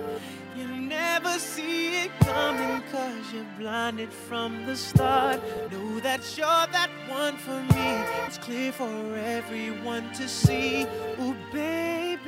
You 0.55 0.67
never 0.67 1.37
see 1.39 2.03
it 2.03 2.11
coming 2.21 2.81
cause 2.91 3.33
you're 3.33 3.45
blinded 3.59 4.11
from 4.11 4.65
the 4.65 4.75
start. 4.75 5.41
Know 5.71 5.99
that 5.99 6.21
you're 6.37 6.67
that 6.71 6.89
one 7.09 7.37
for 7.37 7.59
me. 7.73 7.89
It's 8.25 8.37
clear 8.37 8.71
for 8.71 9.15
everyone 9.15 10.11
to 10.13 10.27
see. 10.27 10.83
Ooh, 11.21 11.35
baby. 11.51 12.21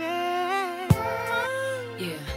Yeah. 2.00 2.37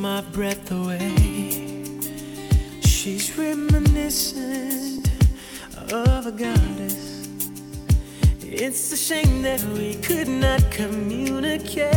my 0.00 0.20
breath 0.32 0.70
away. 0.72 1.84
She's 2.84 3.36
reminiscent 3.36 5.10
of 5.92 6.26
a 6.26 6.32
goddess. 6.32 7.28
It's 8.42 8.92
a 8.92 8.96
shame 8.96 9.42
that 9.42 9.62
we 9.76 9.96
could 9.96 10.28
not 10.28 10.62
communicate. 10.70 11.90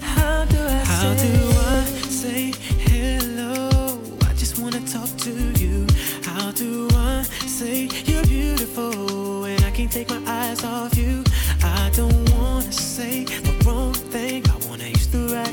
How 0.00 0.44
do 0.46 0.58
I 0.58 0.84
How 0.84 1.14
say? 1.14 1.32
do 1.32 1.34
I 1.58 1.84
say 2.08 2.52
hello? 2.88 4.00
I 4.24 4.32
just 4.34 4.58
wanna 4.58 4.80
talk 4.86 5.08
to 5.18 5.32
you. 5.60 5.86
How 6.24 6.50
do 6.52 6.88
I 6.94 7.22
say 7.46 7.88
you're 8.06 8.24
beautiful 8.24 9.44
and 9.44 9.64
I 9.64 9.70
can't 9.70 9.90
take 9.92 10.08
my 10.10 10.22
eyes 10.26 10.64
off 10.64 10.96
you? 10.96 11.22
I 11.62 11.90
don't 11.94 12.30
wanna 12.30 12.72
say 12.72 13.26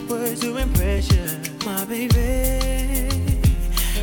words 0.09 0.39
to 0.39 0.57
impress 0.57 1.11
you, 1.11 1.25
my 1.65 1.85
baby. 1.85 3.09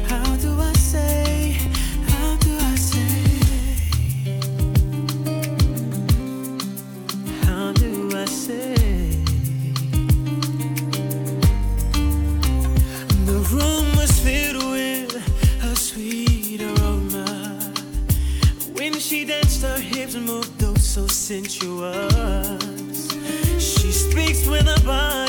How 0.07 0.37
do 0.37 0.61
I 0.61 0.73
say? 0.75 1.59
How 2.07 2.37
do 2.37 2.57
I 2.57 2.77
say? 2.77 3.41
How 7.45 7.73
do 7.73 8.11
I 8.15 8.25
say? 8.27 8.75
The 13.27 13.39
room 13.53 13.97
was 13.97 14.13
filled 14.21 14.65
with 14.71 15.15
a 15.65 15.75
sweet 15.75 16.61
aroma. 16.61 17.73
When 18.75 18.93
she 18.95 19.25
danced, 19.25 19.63
her 19.63 19.81
hips 19.81 20.15
moved, 20.15 20.59
though 20.61 20.75
so 20.77 21.07
sensuous. 21.09 22.63
She 23.59 23.91
speaks 23.91 24.47
with 24.47 24.69
a 24.69 24.81
body. 24.87 25.26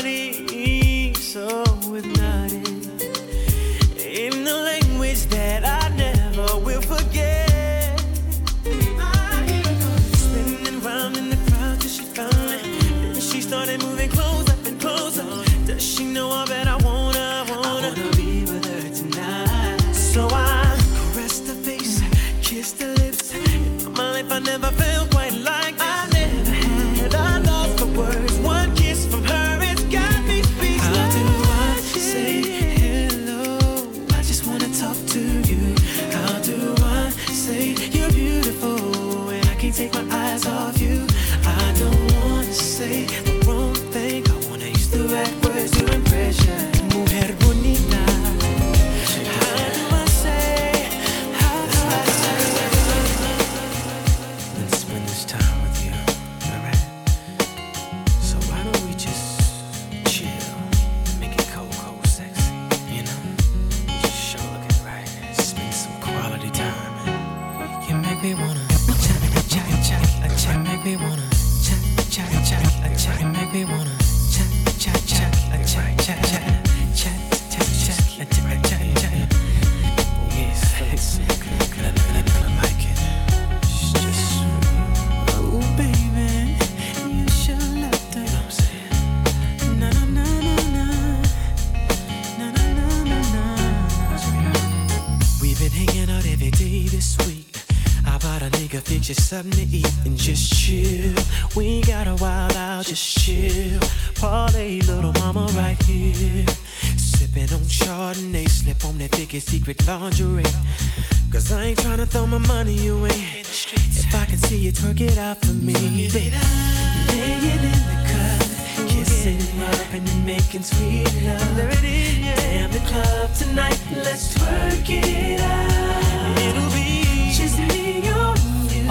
Kissing 119.18 119.62
up 119.62 119.92
and 119.92 120.26
making 120.26 120.62
sweet 120.62 121.12
love. 121.24 121.56
There 121.56 121.70
it 121.70 121.84
is, 121.84 122.18
yeah. 122.18 122.36
Damn 122.36 122.70
the 122.70 122.78
club 122.90 123.34
tonight, 123.34 123.80
let's 123.96 124.34
twerk 124.34 124.88
it 124.88 125.40
out. 125.40 126.38
It'll 126.38 126.70
be 126.70 127.32
just 127.32 127.58
me 127.58 128.08
on 128.10 128.36
you. 128.70 128.86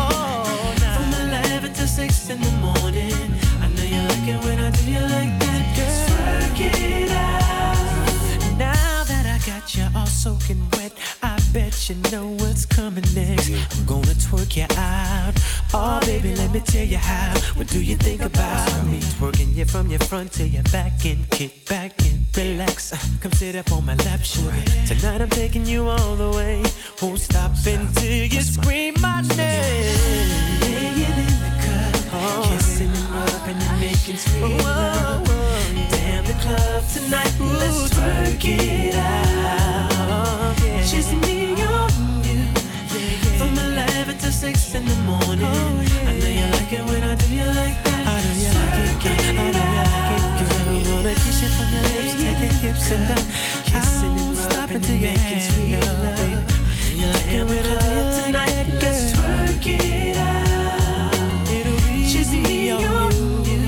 From 0.95 1.13
11 1.30 1.73
to 1.73 1.88
6 1.88 2.30
in 2.30 2.41
the 2.41 2.51
morning. 2.59 3.13
I 3.61 3.67
know 3.69 3.84
you 3.84 4.01
like 4.11 4.28
it 4.28 4.43
when 4.43 4.59
I 4.59 4.71
do 4.71 4.91
you 4.91 4.99
like 4.99 5.34
that, 5.43 5.63
girl. 5.78 6.07
Twerk 6.11 6.59
it 6.59 7.11
out. 7.11 8.57
Now 8.57 9.03
that 9.05 9.25
I 9.25 9.38
got 9.49 9.75
you 9.75 9.88
all 9.95 10.07
soaking 10.07 10.61
wet, 10.73 10.86
bet 11.58 11.89
you 11.89 11.95
know 12.12 12.28
what's 12.41 12.66
coming 12.68 13.03
next. 13.16 13.49
I'm 13.49 13.86
gonna 13.86 14.16
twerk 14.26 14.55
you 14.58 14.68
out. 14.78 15.34
Oh, 15.74 15.99
baby, 16.05 16.36
let 16.36 16.51
me 16.51 16.60
tell 16.60 16.86
you 16.86 16.97
how. 16.97 17.34
What 17.58 17.68
do 17.68 17.80
you 17.84 17.95
think 17.95 18.22
about 18.22 18.86
me? 18.86 18.99
Twerking 19.18 19.55
you 19.55 19.66
from 19.66 19.88
your 19.88 20.03
front 20.10 20.32
to 20.34 20.47
your 20.47 20.62
back 20.76 21.03
and 21.05 21.28
kick 21.32 21.66
back 21.68 21.93
and 22.05 22.20
relax. 22.38 22.93
Uh, 22.93 22.97
Come 23.22 23.32
sit 23.32 23.55
up 23.55 23.72
on 23.72 23.86
my 23.88 23.95
lap, 24.05 24.22
sugar. 24.22 24.53
Tonight 24.86 25.22
I'm 25.22 25.30
taking 25.30 25.66
you 25.66 25.88
all 25.88 26.16
the 26.16 26.30
way. 26.38 26.64
Won't 27.01 27.20
stop 27.20 27.53
until 27.66 28.26
you 28.34 28.41
scream 28.41 28.93
my 29.01 29.22
name. 29.22 30.62
Laying 30.62 30.99
in 31.08 31.16
the 31.43 31.53
cut, 31.66 32.49
kissing 32.49 32.93
and 32.99 33.10
rubbing 33.16 33.62
and 33.68 33.80
making 33.82 34.18
sweet 34.18 34.64
love. 34.64 35.26
Damn 35.89 36.24
the 36.24 36.38
club 36.43 36.84
tonight, 36.93 37.34
let's 37.60 37.89
twerk 37.95 38.45
it 38.45 38.95
out. 38.95 39.47
Just 40.89 41.14
me 41.14 41.36
11 44.39 44.53
to 44.53 44.63
6 44.63 44.75
in 44.75 44.85
the 44.85 44.95
morning. 45.01 45.45
I 45.45 46.13
know 46.19 46.29
you 46.29 46.45
like 46.51 46.73
it 46.73 46.83
when 46.85 47.03
I 47.03 47.15
do 47.15 47.27
you 47.33 47.45
like 47.45 47.83
that. 47.83 48.05
I 48.05 48.21
know 48.21 48.35
you 48.43 48.51
like 48.53 48.77
it, 48.77 49.01
girl. 49.01 49.17
I 49.17 49.51
know 49.51 49.65
you 49.65 49.81
like 49.89 50.13
it, 50.13 50.25
girl. 50.39 50.73
You 50.77 50.93
wanna 50.93 51.13
kiss 51.15 51.41
it 51.41 51.51
from 51.57 51.67
your 51.73 51.83
lips 51.89 52.13
to 52.13 52.21
your 52.21 52.53
hips 52.61 52.91
and 52.91 53.03
down. 53.07 53.25
Kissing 53.65 54.17
and 54.21 54.38
rubbing 54.53 54.85
and 54.85 55.01
making 55.01 55.41
sweet 55.41 55.79
love. 55.81 56.45
You 56.99 57.07
like 57.07 57.31
it 57.33 57.43
when 57.49 57.65
I 57.65 57.81
do 57.81 57.97
it 57.97 58.13
tonight, 58.25 58.67
let's 58.81 59.03
twerk 59.13 59.65
it 59.65 60.17
out. 60.17 61.49
It'll 61.49 61.81
be 61.88 62.05
just 62.05 62.31
me 62.31 62.71
on 62.71 62.81
you. 63.45 63.61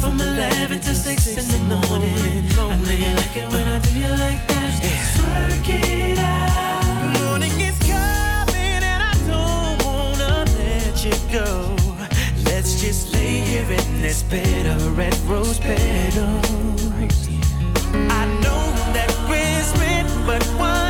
From 0.00 0.20
11 0.20 0.80
to 0.80 0.94
6 0.94 1.26
in 1.38 1.68
the 1.68 1.76
morning. 1.76 2.27
In 13.70 14.00
this 14.00 14.22
bed 14.22 14.66
of 14.66 14.96
red 14.96 15.14
rose 15.26 15.58
petals. 15.58 16.86
I 17.92 18.24
know 18.42 18.62
that 18.94 19.10
we're 19.28 19.62
split, 19.62 20.06
but 20.26 20.42
one 20.58 20.87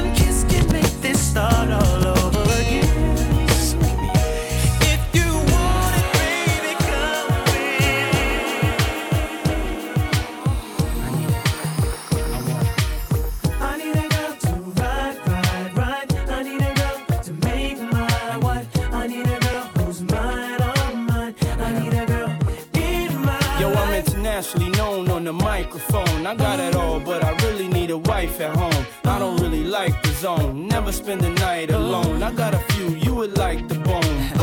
microphone. 25.92 26.26
I 26.26 26.34
got 26.34 26.60
it 26.60 26.74
all, 26.74 27.00
but 27.00 27.24
I 27.24 27.30
really 27.46 27.68
need 27.68 27.90
a 27.90 27.98
wife 27.98 28.40
at 28.40 28.56
home. 28.56 28.86
I 29.04 29.18
don't 29.18 29.40
really 29.40 29.64
like 29.64 30.00
the 30.02 30.10
zone, 30.10 30.68
never 30.68 30.92
spend 30.92 31.20
the 31.20 31.30
night 31.30 31.70
alone. 31.70 32.22
I 32.22 32.32
got 32.32 32.54
a 32.54 32.58
few 32.72 32.88
you 32.90 33.14
would 33.14 33.36
like 33.36 33.68
the 33.68 33.76
bone, 33.76 34.37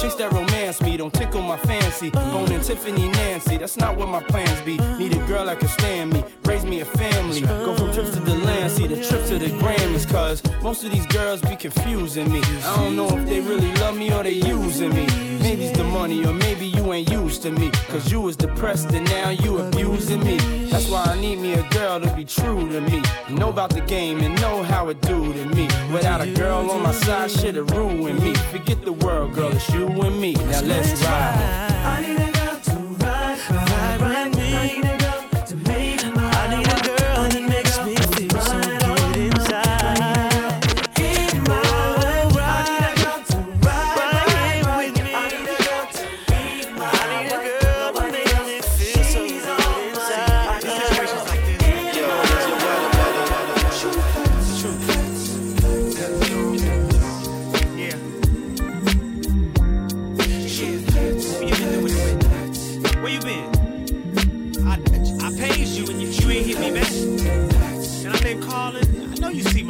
chicks 0.00 0.14
that 0.16 0.32
romance 0.32 0.80
me 0.80 0.96
don't 0.96 1.12
tickle 1.12 1.42
my 1.42 1.56
fancy. 1.58 2.10
Bone 2.10 2.50
and 2.52 2.62
Tiffany 2.62 3.08
Nancy, 3.08 3.56
that's 3.56 3.76
not 3.76 3.96
what 3.96 4.08
my 4.08 4.22
plans 4.22 4.60
be. 4.62 4.76
Need 4.98 5.14
a 5.16 5.26
girl 5.26 5.44
that 5.46 5.58
can 5.58 5.68
stand 5.68 6.12
me, 6.12 6.24
raise 6.44 6.64
me 6.64 6.80
a 6.80 6.84
family. 6.84 7.40
Go 7.42 7.74
from 7.76 7.92
trips 7.92 8.10
to 8.12 8.20
the 8.20 8.34
land, 8.34 8.70
see 8.72 8.86
the 8.86 8.96
trip 8.96 9.24
to 9.26 9.38
the 9.38 9.50
Grammys, 9.60 10.08
cause 10.08 10.42
most 10.62 10.84
of 10.84 10.90
these 10.90 11.06
girls 11.06 11.40
be 11.42 11.56
confusing 11.56 12.30
me. 12.32 12.40
I 12.64 12.76
don't 12.76 12.96
know 12.96 13.08
if 13.18 13.28
they 13.28 13.40
really 13.40 13.72
love 13.74 13.96
me 13.96 14.12
or 14.12 14.22
they 14.22 14.32
using 14.32 14.90
me. 14.94 15.06
Maybe 15.40 15.66
it's 15.66 15.78
the 15.78 15.84
money, 15.84 16.24
or 16.24 16.34
maybe 16.34 16.66
you 16.66 16.92
ain't 16.92 17.10
used 17.10 17.42
to 17.42 17.50
me. 17.50 17.70
Cause 17.88 18.10
you 18.12 18.20
was 18.20 18.36
depressed 18.36 18.92
and 18.92 19.08
now 19.10 19.30
you 19.30 19.58
abusing 19.58 20.22
me. 20.22 20.36
That's 20.70 20.88
why 20.88 21.02
I 21.04 21.20
need 21.20 21.38
me 21.38 21.54
a 21.54 21.68
girl 21.70 22.00
to 22.00 22.14
be 22.14 22.24
true 22.24 22.68
to 22.70 22.80
me. 22.80 23.02
Know 23.28 23.48
about 23.48 23.70
the 23.70 23.80
game 23.80 24.20
and 24.20 24.40
know 24.40 24.62
how 24.62 24.88
it 24.88 25.00
do 25.00 25.32
to 25.32 25.44
me. 25.46 25.64
Without 25.92 26.20
a 26.20 26.30
girl 26.32 26.70
on 26.70 26.82
my 26.82 26.92
side, 26.92 27.30
shit'll 27.30 27.64
ruin 27.64 28.22
me. 28.22 28.34
Forget 28.52 28.84
the 28.84 28.92
world, 28.92 29.34
girl, 29.34 29.50
it's 29.60 29.74
you 29.74 29.86
and 29.86 30.20
me. 30.20 30.32
Now 30.32 30.60
let's 30.62 31.02
ride. 31.02 31.72
I 31.84 32.00
need 32.00 32.18
a 32.18 32.32
girl 32.32 32.60
to 32.60 32.76
ride, 33.04 33.38
ride, 33.50 34.00
ride 34.00 34.36
me. 34.36 34.54
I 34.54 34.66
need 34.66 34.84
a 34.84 34.96
girl 34.98 35.22
to 35.46 35.56
make 35.68 36.04
my 36.14 36.30
I 36.30 36.56
need 36.56 36.66
a 36.66 36.80
girl 36.88 37.28
that 37.28 37.44
makes 37.48 37.76
me 37.84 37.94
feel 38.14 38.40
so 38.40 38.58
good 38.60 39.16
inside. 39.16 40.60
In 40.98 41.42
my 41.44 41.60
way, 42.00 42.20
I 42.40 42.60
need 42.68 42.84
a 42.88 42.94
girl 43.02 43.20
to 43.30 43.38
ride, 43.66 43.96
ride 44.34 44.64
with 44.78 44.96
me. 45.04 45.12
I 45.14 45.28
need 45.28 45.48
a 45.48 45.62
girl 45.66 45.84
to 45.96 46.02
be 46.28 46.40
my 46.78 46.86
I 46.90 47.22
need 47.22 47.32
a 47.32 47.38
girl 47.44 47.59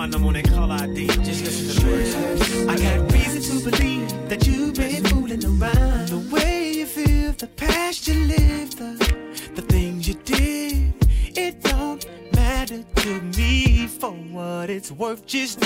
my 0.01 0.07
number 0.07 0.28
on 0.28 0.32
that 0.32 0.48
call 0.48 0.72
ID. 0.72 1.09
Just 1.09 1.44
listen 1.44 1.68
to 1.68 1.80
the 1.80 1.90
words. 1.90 2.14
I 2.68 2.76
got 2.78 3.12
reason 3.12 3.42
to 3.42 3.70
believe 3.70 4.28
that 4.30 4.46
you've 4.46 4.74
been 4.74 5.05
fooling 5.05 5.44
around. 5.44 6.09
The 6.09 6.26
way 6.34 6.72
you 6.72 6.86
feel, 6.86 7.32
the 7.32 7.46
past 7.46 8.09
you 8.09 8.14
lived, 8.14 8.78
the, 8.78 8.92
the 9.55 9.61
things 9.61 10.09
you 10.09 10.14
did. 10.14 10.94
It 11.36 11.62
don't 11.62 12.03
matter 12.34 12.82
to 12.82 13.20
me 13.36 13.86
for 13.88 14.12
what 14.12 14.70
it's 14.70 14.90
worth. 14.90 15.26
Just 15.26 15.61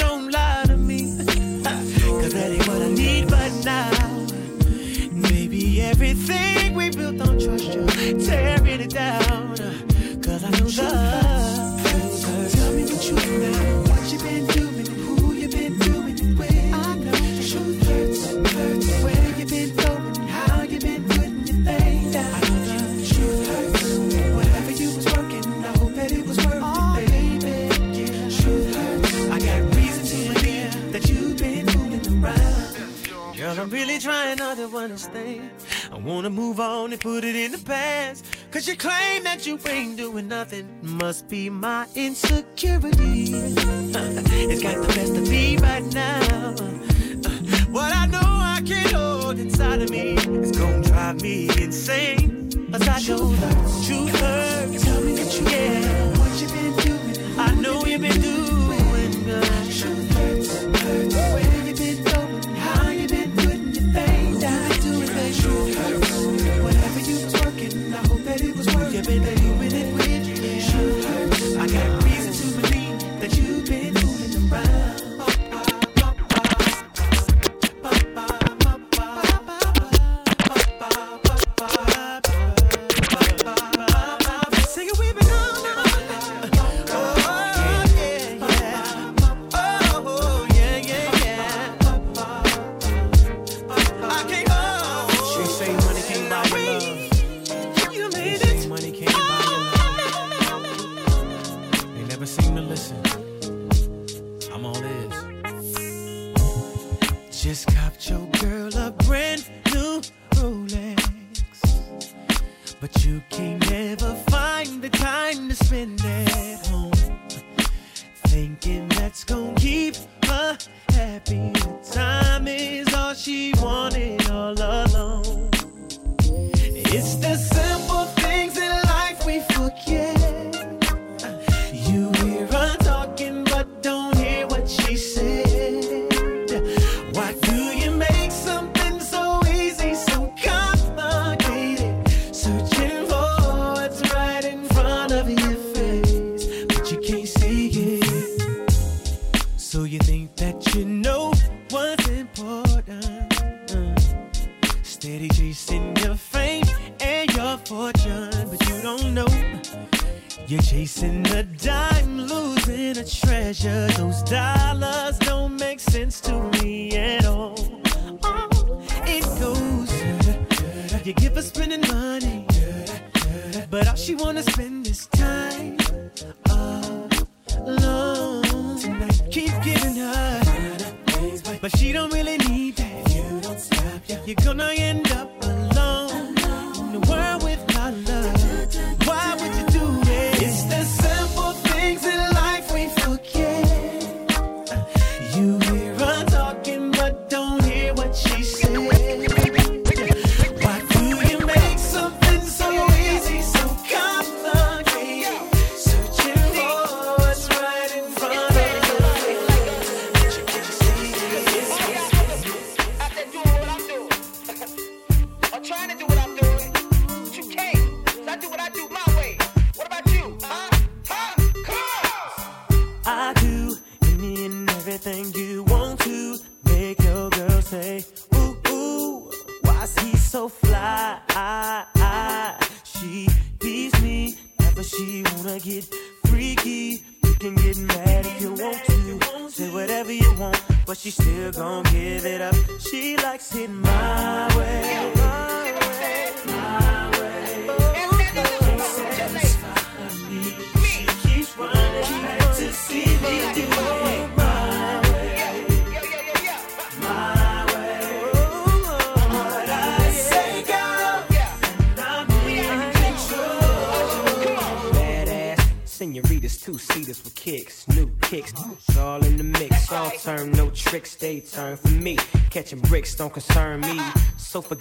Be 41.29 41.49
my 41.49 41.87
insecurity. 41.95 42.44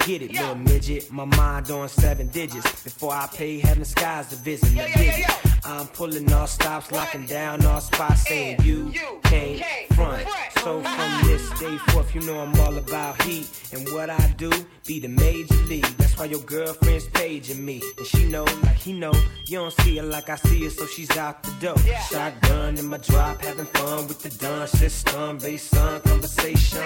get 0.06 0.22
it, 0.22 0.32
little 0.34 0.56
midget. 0.56 1.12
My 1.12 1.26
mind 1.26 1.72
on 1.72 1.90
seven 1.90 2.28
digits. 2.28 2.84
Before 2.84 3.14
I 3.14 3.28
pay 3.28 3.60
heaven 3.60 3.86
skies 3.86 4.28
to 4.30 4.36
visit. 4.36 4.72
Yeah, 4.72 4.88
yeah, 5.00 5.18
yeah. 5.18 5.36
I'm 5.66 5.88
pulling 5.88 6.32
all 6.34 6.48
stops, 6.48 6.92
locking 6.92 7.26
down 7.26 7.66
all 7.66 7.80
spots, 7.80 8.28
saying 8.28 8.62
you, 8.64 8.92
can't, 9.24 9.64
front. 9.94 10.28
So 10.60 10.82
from 10.82 11.28
this 11.28 11.50
day 11.60 11.78
forth, 11.90 12.14
you 12.14 12.22
know 12.22 12.40
I'm 12.40 12.60
all 12.60 12.78
about 12.78 13.22
heat. 13.22 13.50
And 13.72 13.88
what 13.90 14.10
I 14.10 14.34
do, 14.38 14.52
be 14.86 15.00
the 15.00 15.08
major 15.08 15.56
league. 15.68 15.86
That's 15.98 16.18
why 16.18 16.26
your 16.26 16.42
girlfriend's 16.42 17.08
paging 17.08 17.64
me. 17.64 17.82
And 17.98 18.06
she 18.06 18.26
know, 18.26 18.44
like 18.64 18.76
he 18.76 18.92
know, 18.92 19.14
you 19.48 19.60
don't 19.60 19.74
see 19.82 19.98
her 19.98 20.04
like 20.04 20.30
I 20.30 20.36
see 20.36 20.64
her, 20.66 20.70
so 20.70 20.86
she's 20.86 21.16
out 21.18 21.44
the 21.44 21.52
door. 21.62 21.76
Yeah. 21.86 22.02
Shotgun 22.04 22.78
in 22.78 22.88
my 22.88 22.98
drop, 22.98 23.42
having 23.42 23.66
fun 23.66 24.08
with 24.08 24.22
the 24.22 24.30
dun 24.30 24.68
system. 24.68 25.38
Based 25.38 25.76
on 25.78 26.02
conversation 26.02 26.84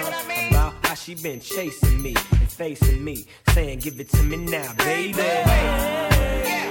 about 0.50 0.77
she 0.98 1.16
been 1.16 1.40
chasing 1.40 2.02
me 2.02 2.16
and 2.32 2.52
facing 2.52 3.04
me, 3.04 3.26
saying, 3.50 3.80
Give 3.80 4.00
it 4.00 4.10
to 4.10 4.24
me 4.24 4.38
now, 4.38 4.74
baby. 4.78 5.18
Yeah. 5.18 6.67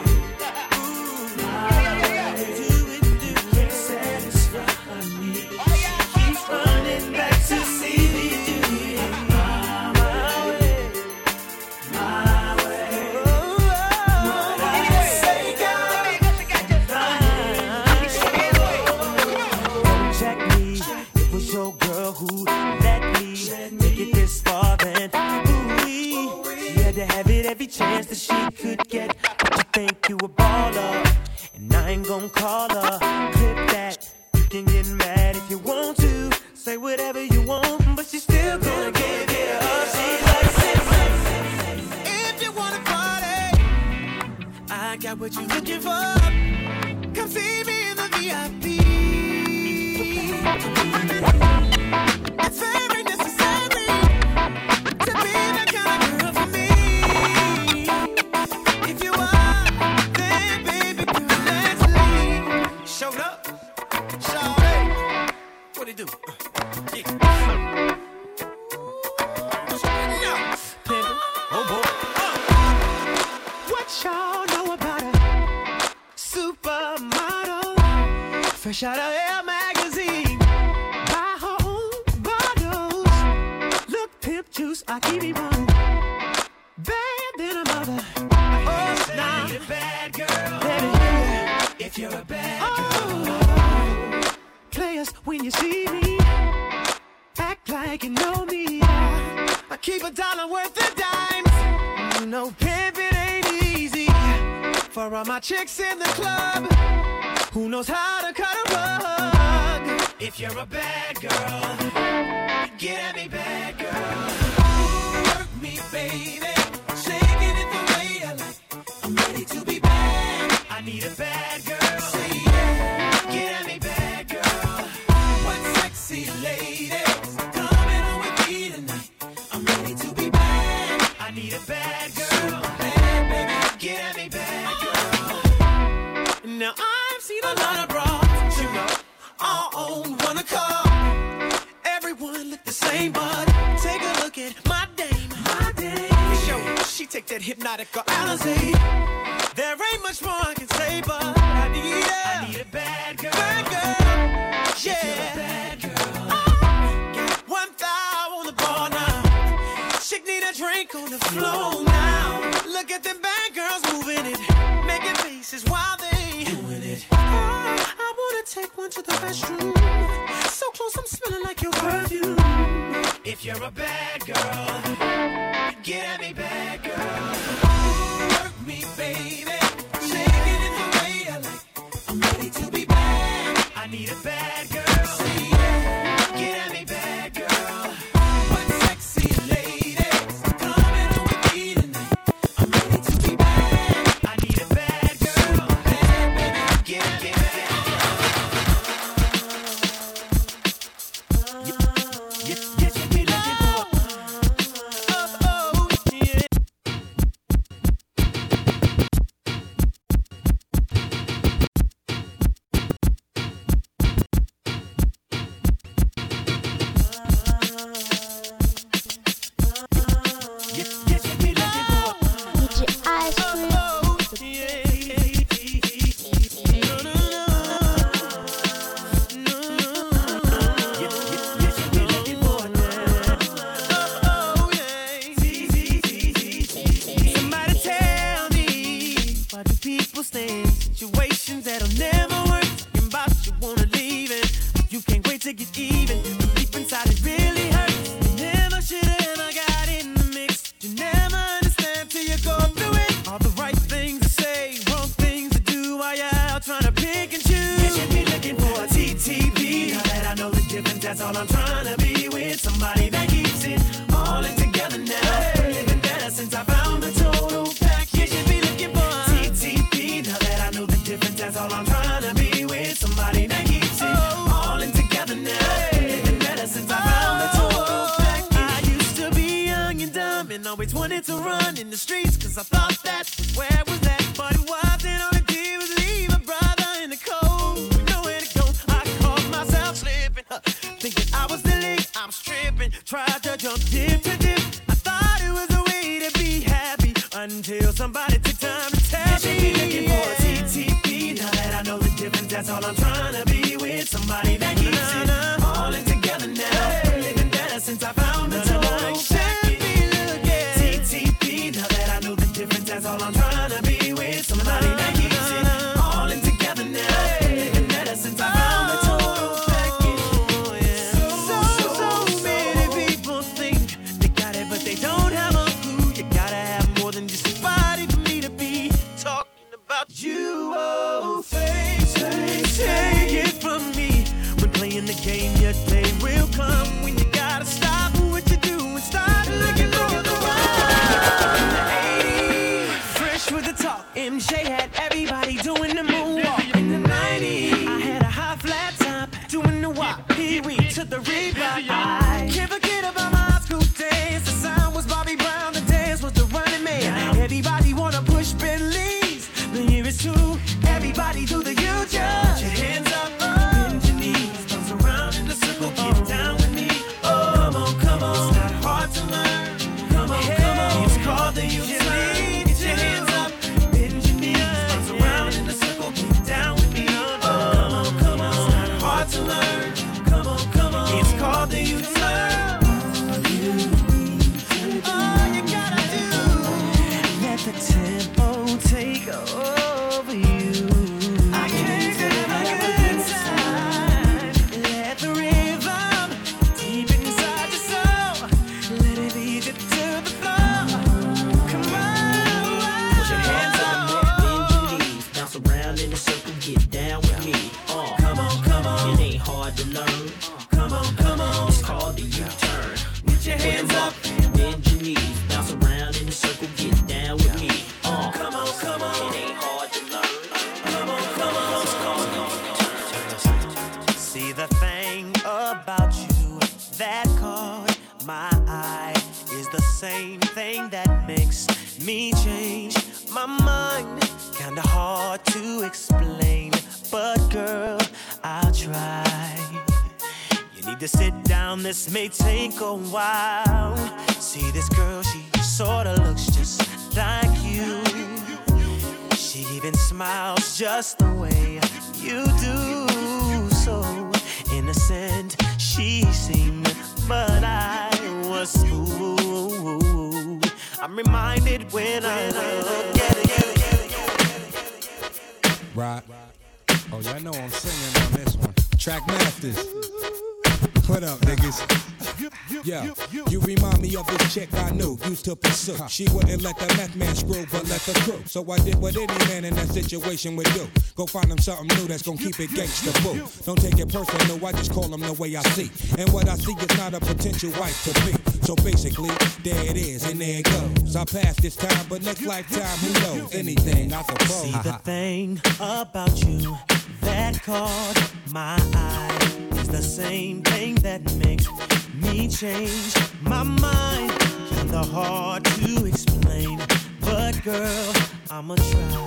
So 478.56 478.64
I 478.72 478.78
did 478.78 478.94
what 478.94 479.14
any 479.14 479.26
man 479.48 479.66
in 479.66 479.74
that 479.74 479.88
situation 479.88 480.56
would 480.56 480.72
do. 480.72 480.88
Go 481.14 481.26
find 481.26 481.52
him 481.52 481.58
something 481.58 481.88
new 481.98 482.06
that's 482.06 482.22
gonna 482.22 482.38
keep 482.38 482.58
it 482.58 482.70
gangsta 482.70 483.12
boo. 483.22 483.46
Don't 483.66 483.78
take 483.78 483.98
it 483.98 484.10
personal, 484.10 484.64
I 484.64 484.72
just 484.72 484.90
call 484.92 485.12
him 485.12 485.20
the 485.20 485.34
way 485.34 485.54
I 485.54 485.62
see. 485.76 485.90
And 486.18 486.32
what 486.32 486.48
I 486.48 486.56
see 486.56 486.72
is 486.72 486.96
not 486.96 487.12
a 487.12 487.20
potential 487.20 487.70
wife 487.72 488.02
to 488.04 488.14
be. 488.24 488.32
So 488.62 488.74
basically, 488.76 489.28
there 489.62 489.84
it 489.84 489.98
is, 489.98 490.24
and 490.30 490.40
there 490.40 490.60
it 490.60 490.64
goes. 490.64 491.16
I 491.16 491.26
passed 491.26 491.60
this 491.60 491.76
time, 491.76 492.06
but 492.08 492.22
next 492.22 492.46
lifetime, 492.46 492.96
who 493.00 493.40
knows? 493.40 493.54
Anything, 493.54 494.14
I 494.14 494.22
suppose. 494.22 494.62
See 494.62 494.70
the 494.70 495.00
thing 495.04 495.60
about 495.78 496.42
you 496.42 496.78
that 497.20 497.62
caught 497.62 498.32
my 498.50 498.78
eye 498.94 499.68
is 499.72 499.88
the 499.88 500.02
same 500.02 500.62
thing 500.62 500.94
that 501.02 501.20
makes 501.44 501.68
me 502.14 502.48
change 502.48 503.14
my 503.42 503.62
mind. 503.62 504.32
Kinda 504.70 505.02
hard 505.02 505.62
to 505.62 506.06
explain, 506.06 506.80
but 507.20 507.62
girl. 507.62 508.14
I'ma 508.50 508.74
try. 508.76 509.26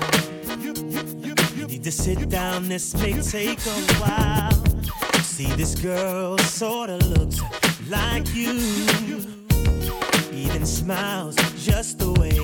You 1.55 1.67
need 1.67 1.83
to 1.83 1.91
sit 1.91 2.29
down, 2.29 2.69
this 2.69 2.93
may 2.95 3.21
take 3.21 3.59
a 3.65 3.79
while. 3.99 4.51
See, 5.23 5.51
this 5.55 5.75
girl 5.75 6.37
sorta 6.37 6.97
looks 6.97 7.41
like 7.89 8.33
you. 8.33 8.59
Even 10.31 10.65
smiles 10.65 11.35
just 11.57 11.99
the 11.99 12.11
way 12.13 12.37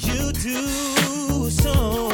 you 0.00 0.32
do. 0.32 1.50
So 1.50 2.12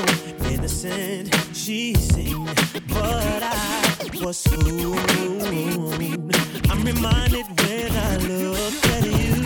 innocent, 0.48 1.34
she 1.52 1.94
seemed, 1.94 2.54
but 2.88 3.42
I 3.42 4.10
was 4.22 4.42
fooled. 4.46 4.98
I'm 6.70 6.82
reminded 6.84 7.46
when 7.60 7.92
I 7.92 8.16
look 8.18 8.84
at 8.86 9.04
you 9.04 9.43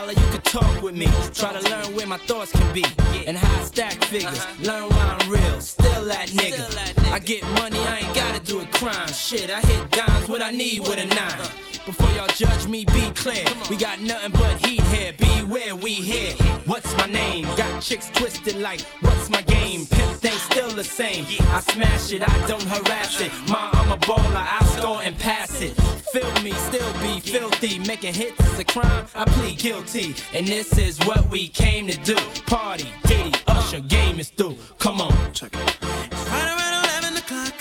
holler, 0.00 0.12
you 0.12 0.26
can 0.32 0.40
talk 0.42 0.82
with 0.82 0.96
me. 0.96 1.06
Try 1.34 1.52
to 1.52 1.70
learn 1.70 1.94
where 1.94 2.06
my 2.06 2.18
thoughts 2.18 2.52
can 2.52 2.74
be 2.74 2.84
and 3.26 3.36
how 3.36 3.60
I 3.60 3.64
stack 3.64 3.92
figures. 4.04 4.38
Uh-huh. 4.38 4.64
Learn 4.64 4.88
why 4.88 5.18
I'm 5.18 5.30
real, 5.30 5.60
still 5.60 6.04
that 6.06 6.28
nigga. 6.28 7.12
I 7.12 7.18
get 7.18 7.42
money, 7.60 7.78
I 7.78 7.98
ain't 7.98 8.14
gotta 8.14 8.40
do 8.40 8.60
a 8.60 8.66
crime. 8.66 9.08
Shit, 9.08 9.50
I 9.50 9.60
hit 9.60 9.90
dimes 9.90 10.28
when 10.28 10.42
I 10.42 10.50
need 10.50 10.80
with 10.80 10.98
a 10.98 11.06
nine. 11.06 11.18
Uh-huh. 11.18 11.69
Before 11.86 12.10
y'all 12.10 12.28
judge 12.28 12.66
me, 12.66 12.84
be 12.84 13.10
clear. 13.14 13.44
We 13.70 13.76
got 13.76 14.00
nothing 14.00 14.32
but 14.32 14.64
heat 14.64 14.82
here. 14.82 15.12
Beware, 15.16 15.74
we 15.74 15.94
here. 15.94 16.34
What's 16.66 16.94
my 16.96 17.06
name? 17.06 17.44
Got 17.56 17.80
chicks 17.82 18.10
twisted 18.10 18.56
like, 18.56 18.82
what's 19.00 19.30
my 19.30 19.42
game? 19.42 19.86
Pimp 19.86 20.24
ain't 20.24 20.34
still 20.34 20.70
the 20.70 20.84
same. 20.84 21.24
I 21.50 21.60
smash 21.60 22.12
it, 22.12 22.22
I 22.22 22.46
don't 22.46 22.62
harass 22.62 23.20
it. 23.20 23.32
Ma, 23.48 23.70
I'm 23.72 23.92
a 23.92 23.96
baller, 23.96 24.46
I 24.60 24.64
score 24.76 25.00
and 25.02 25.18
pass 25.18 25.62
it. 25.62 25.70
Feel 26.12 26.32
me, 26.42 26.52
still 26.52 26.92
be 27.00 27.20
filthy. 27.20 27.78
Making 27.78 28.14
hits 28.14 28.40
is 28.44 28.58
a 28.58 28.64
crime, 28.64 29.06
I 29.14 29.24
plead 29.24 29.58
guilty. 29.58 30.14
And 30.34 30.46
this 30.46 30.76
is 30.76 30.98
what 31.06 31.30
we 31.30 31.48
came 31.48 31.86
to 31.86 31.96
do. 31.98 32.16
Party, 32.46 32.92
Diddy, 33.04 33.32
Usher, 33.46 33.80
game 33.80 34.20
is 34.20 34.28
through. 34.28 34.56
Come 34.78 35.00
on. 35.00 35.32
Check 35.32 35.54
it. 35.54 35.82
Right 35.82 36.46
around 36.46 36.84
11 37.02 37.16
o'clock, 37.16 37.54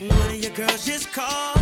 one 0.00 0.30
of 0.30 0.36
your 0.36 0.52
girls 0.52 0.84
just 0.84 1.12
called. 1.12 1.61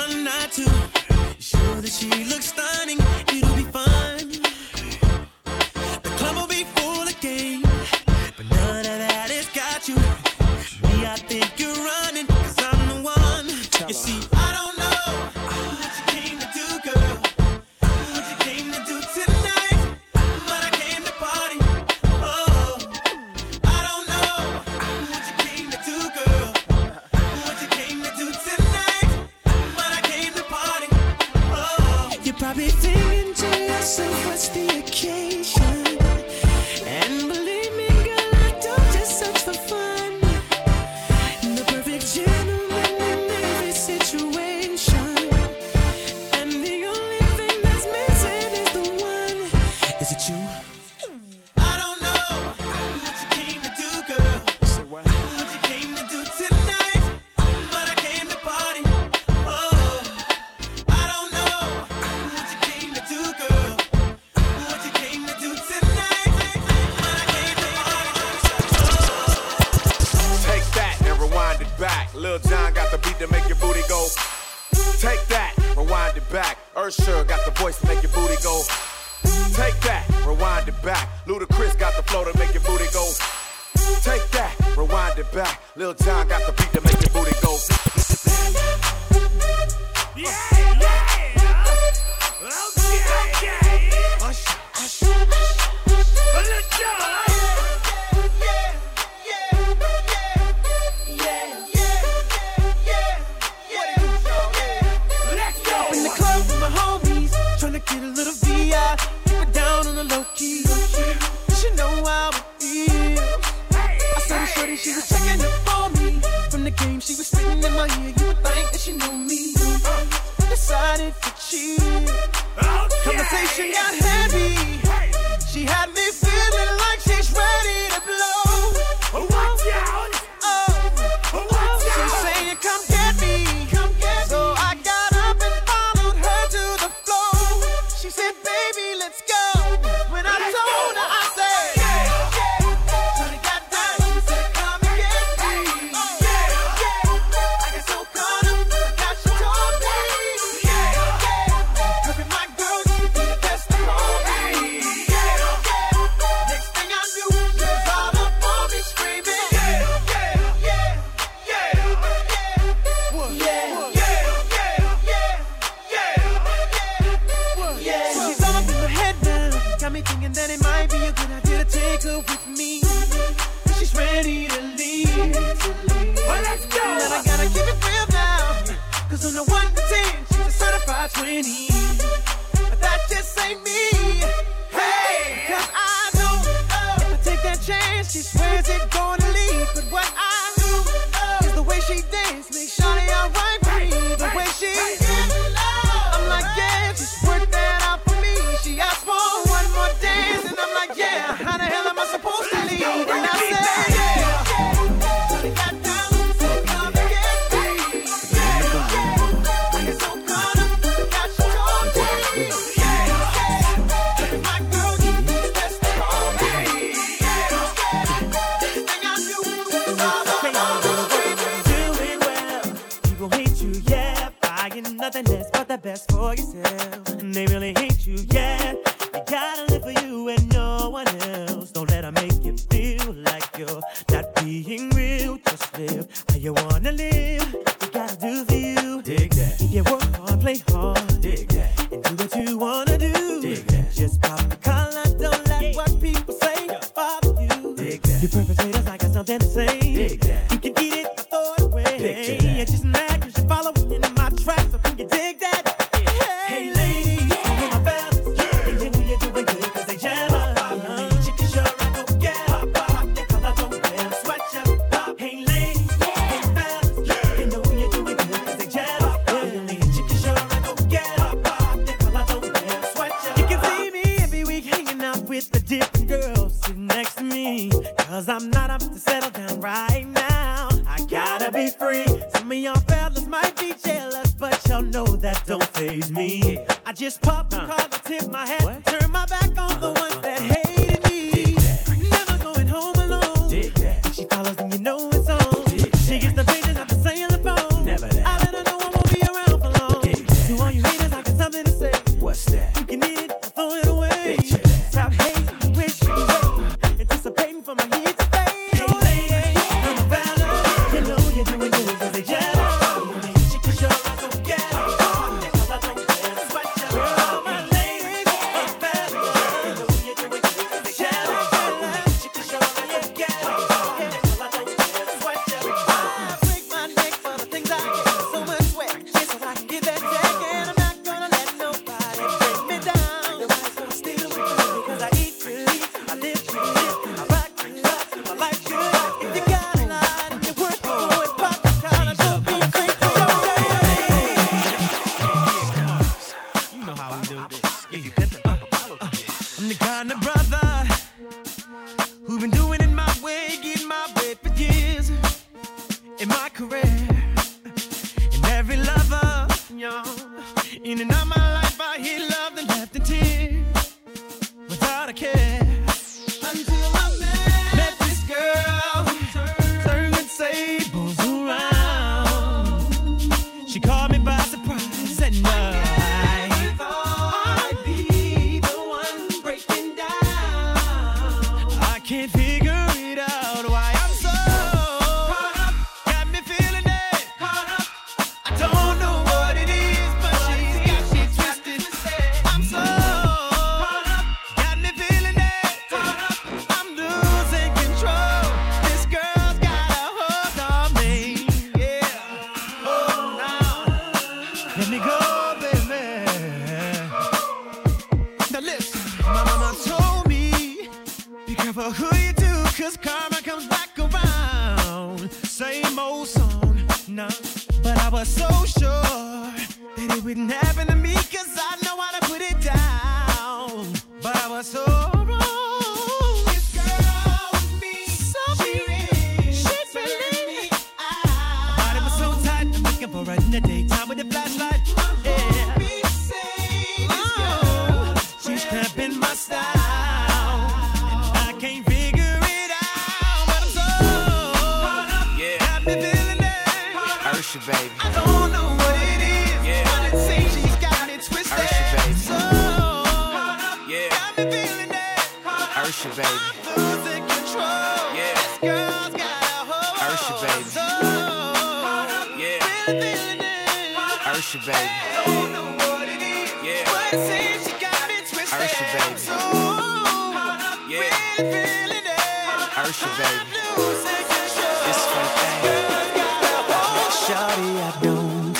Shawty, 477.25 477.71
I 477.89 477.91
don't 478.01 478.57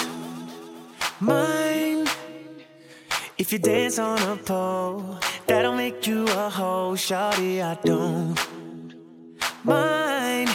mind 1.19 2.09
if 3.37 3.51
you 3.51 3.59
dance 3.59 3.99
on 3.99 4.21
a 4.21 4.37
pole. 4.37 5.17
That'll 5.47 5.75
make 5.75 6.07
you 6.07 6.25
a 6.25 6.49
hoe. 6.49 6.93
Shawty, 6.95 7.61
I 7.61 7.75
don't 7.83 8.37
mind 9.63 10.49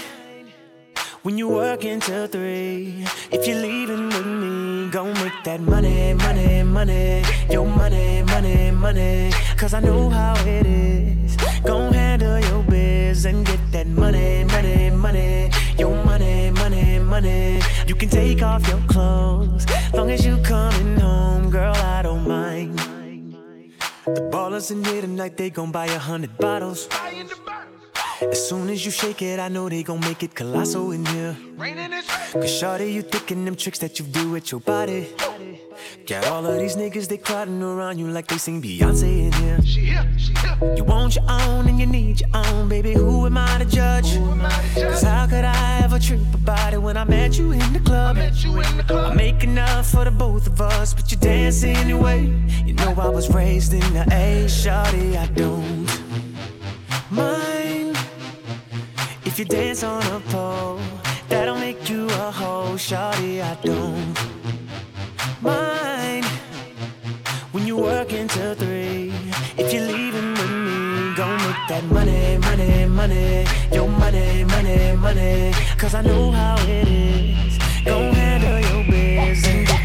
when 1.22 1.36
you 1.36 1.48
work 1.48 1.84
until 1.84 2.26
three. 2.26 3.04
If 3.30 3.46
you're 3.46 3.60
leaving 3.60 4.06
with 4.08 4.26
me, 4.26 4.88
go 4.90 5.12
make 5.22 5.42
that 5.44 5.60
money, 5.60 6.14
money, 6.14 6.62
money. 6.62 7.22
Your 7.50 7.66
money, 7.66 8.22
money, 8.22 8.70
money. 8.70 9.32
Cause 9.56 9.74
I 9.74 9.80
know 9.80 10.08
how 10.08 10.34
it 10.46 10.64
is. 10.64 11.36
Go 11.64 11.90
your 11.90 12.05
and 13.24 13.46
get 13.46 13.60
that 13.72 13.86
money, 13.86 14.44
money, 14.44 14.90
money. 14.90 15.50
Your 15.78 15.94
money, 16.04 16.50
money, 16.50 16.98
money. 16.98 17.60
You 17.86 17.94
can 17.94 18.08
take 18.08 18.42
off 18.42 18.66
your 18.68 18.80
clothes. 18.88 19.66
Long 19.94 20.10
as 20.10 20.24
you 20.24 20.36
coming 20.38 20.96
home, 20.98 21.50
girl, 21.50 21.74
I 21.74 22.02
don't 22.02 22.26
mind. 22.26 22.78
The 24.04 24.22
ballers 24.32 24.70
in 24.70 24.84
here 24.84 25.00
tonight, 25.00 25.36
they 25.36 25.50
gon' 25.50 25.72
buy 25.72 25.86
a 25.86 25.98
hundred 25.98 26.36
bottles. 26.38 26.88
As 28.20 28.48
soon 28.48 28.70
as 28.70 28.84
you 28.84 28.90
shake 28.90 29.22
it, 29.22 29.38
I 29.40 29.48
know 29.48 29.68
they 29.68 29.82
gon' 29.82 30.00
make 30.00 30.22
it 30.22 30.34
colossal 30.34 30.92
in 30.92 31.04
here. 31.06 31.36
Cause 32.32 32.52
shawty, 32.60 32.92
you 32.92 33.02
thinking 33.02 33.44
them 33.44 33.56
tricks 33.56 33.78
that 33.80 33.98
you 33.98 34.04
do 34.06 34.30
with 34.30 34.50
your 34.52 34.60
body. 34.60 35.08
Got 36.06 36.26
all 36.26 36.46
of 36.46 36.58
these 36.58 36.76
niggas, 36.76 37.08
they 37.08 37.18
crowding 37.18 37.62
around 37.62 37.98
you 37.98 38.08
like 38.08 38.26
they 38.28 38.38
sing 38.38 38.62
Beyonce 38.62 39.26
in 39.26 39.35
here. 39.56 39.66
She 39.66 39.80
here, 39.80 40.08
she 40.18 40.32
here. 40.34 40.74
You 40.76 40.84
want 40.84 41.16
your 41.16 41.24
own 41.28 41.68
and 41.68 41.78
you 41.78 41.86
need 41.86 42.20
your 42.20 42.30
own, 42.34 42.68
baby. 42.68 42.92
Who 42.92 43.26
am 43.26 43.36
I 43.36 43.58
to 43.58 43.64
judge? 43.64 44.16
Cause 44.74 45.02
how 45.02 45.26
could 45.26 45.44
I 45.44 45.80
ever 45.82 45.98
trip 45.98 46.20
about 46.34 46.72
it 46.74 46.78
when 46.78 46.96
I 46.96 47.04
met 47.04 47.38
you 47.38 47.52
in 47.52 47.72
the 47.72 47.80
club? 47.80 48.16
I 48.18 49.14
make 49.14 49.42
enough 49.44 49.90
for 49.90 50.04
the 50.04 50.10
both 50.10 50.46
of 50.46 50.60
us, 50.60 50.94
but 50.94 51.10
you 51.10 51.16
dance 51.16 51.62
anyway. 51.64 52.24
You 52.64 52.74
know 52.74 52.94
I 52.98 53.08
was 53.08 53.32
raised 53.32 53.72
in 53.72 53.80
the 53.92 54.02
A, 54.12 54.46
shawty, 54.46 55.16
I 55.16 55.26
don't 55.26 55.86
mind 57.10 57.96
if 59.24 59.38
you 59.38 59.44
dance 59.44 59.82
on 59.82 60.02
a 60.12 60.20
pole. 60.30 60.80
That'll 61.28 61.58
make 61.58 61.88
you 61.88 62.06
a 62.06 62.30
hoe, 62.30 62.74
shawty, 62.76 63.42
I 63.42 63.54
don't 63.62 64.16
mind 65.42 66.24
when 67.52 67.66
you 67.66 67.76
work 67.76 68.12
until 68.12 68.54
three. 68.54 69.15
If 69.58 69.72
you're 69.72 69.86
leaving 69.86 70.32
with 70.32 70.50
me, 70.50 71.14
go 71.16 71.26
make 71.26 71.62
that 71.68 71.84
money, 71.90 72.36
money, 72.38 72.86
money. 72.86 73.46
Your 73.72 73.88
money, 73.88 74.44
money, 74.44 74.92
money. 74.96 75.52
Cause 75.78 75.94
I 75.94 76.02
know 76.02 76.30
how 76.30 76.56
it 76.68 76.86
is. 76.88 77.58
Go 77.84 77.98
handle 78.12 78.60
your 78.60 78.84
biz 78.90 79.75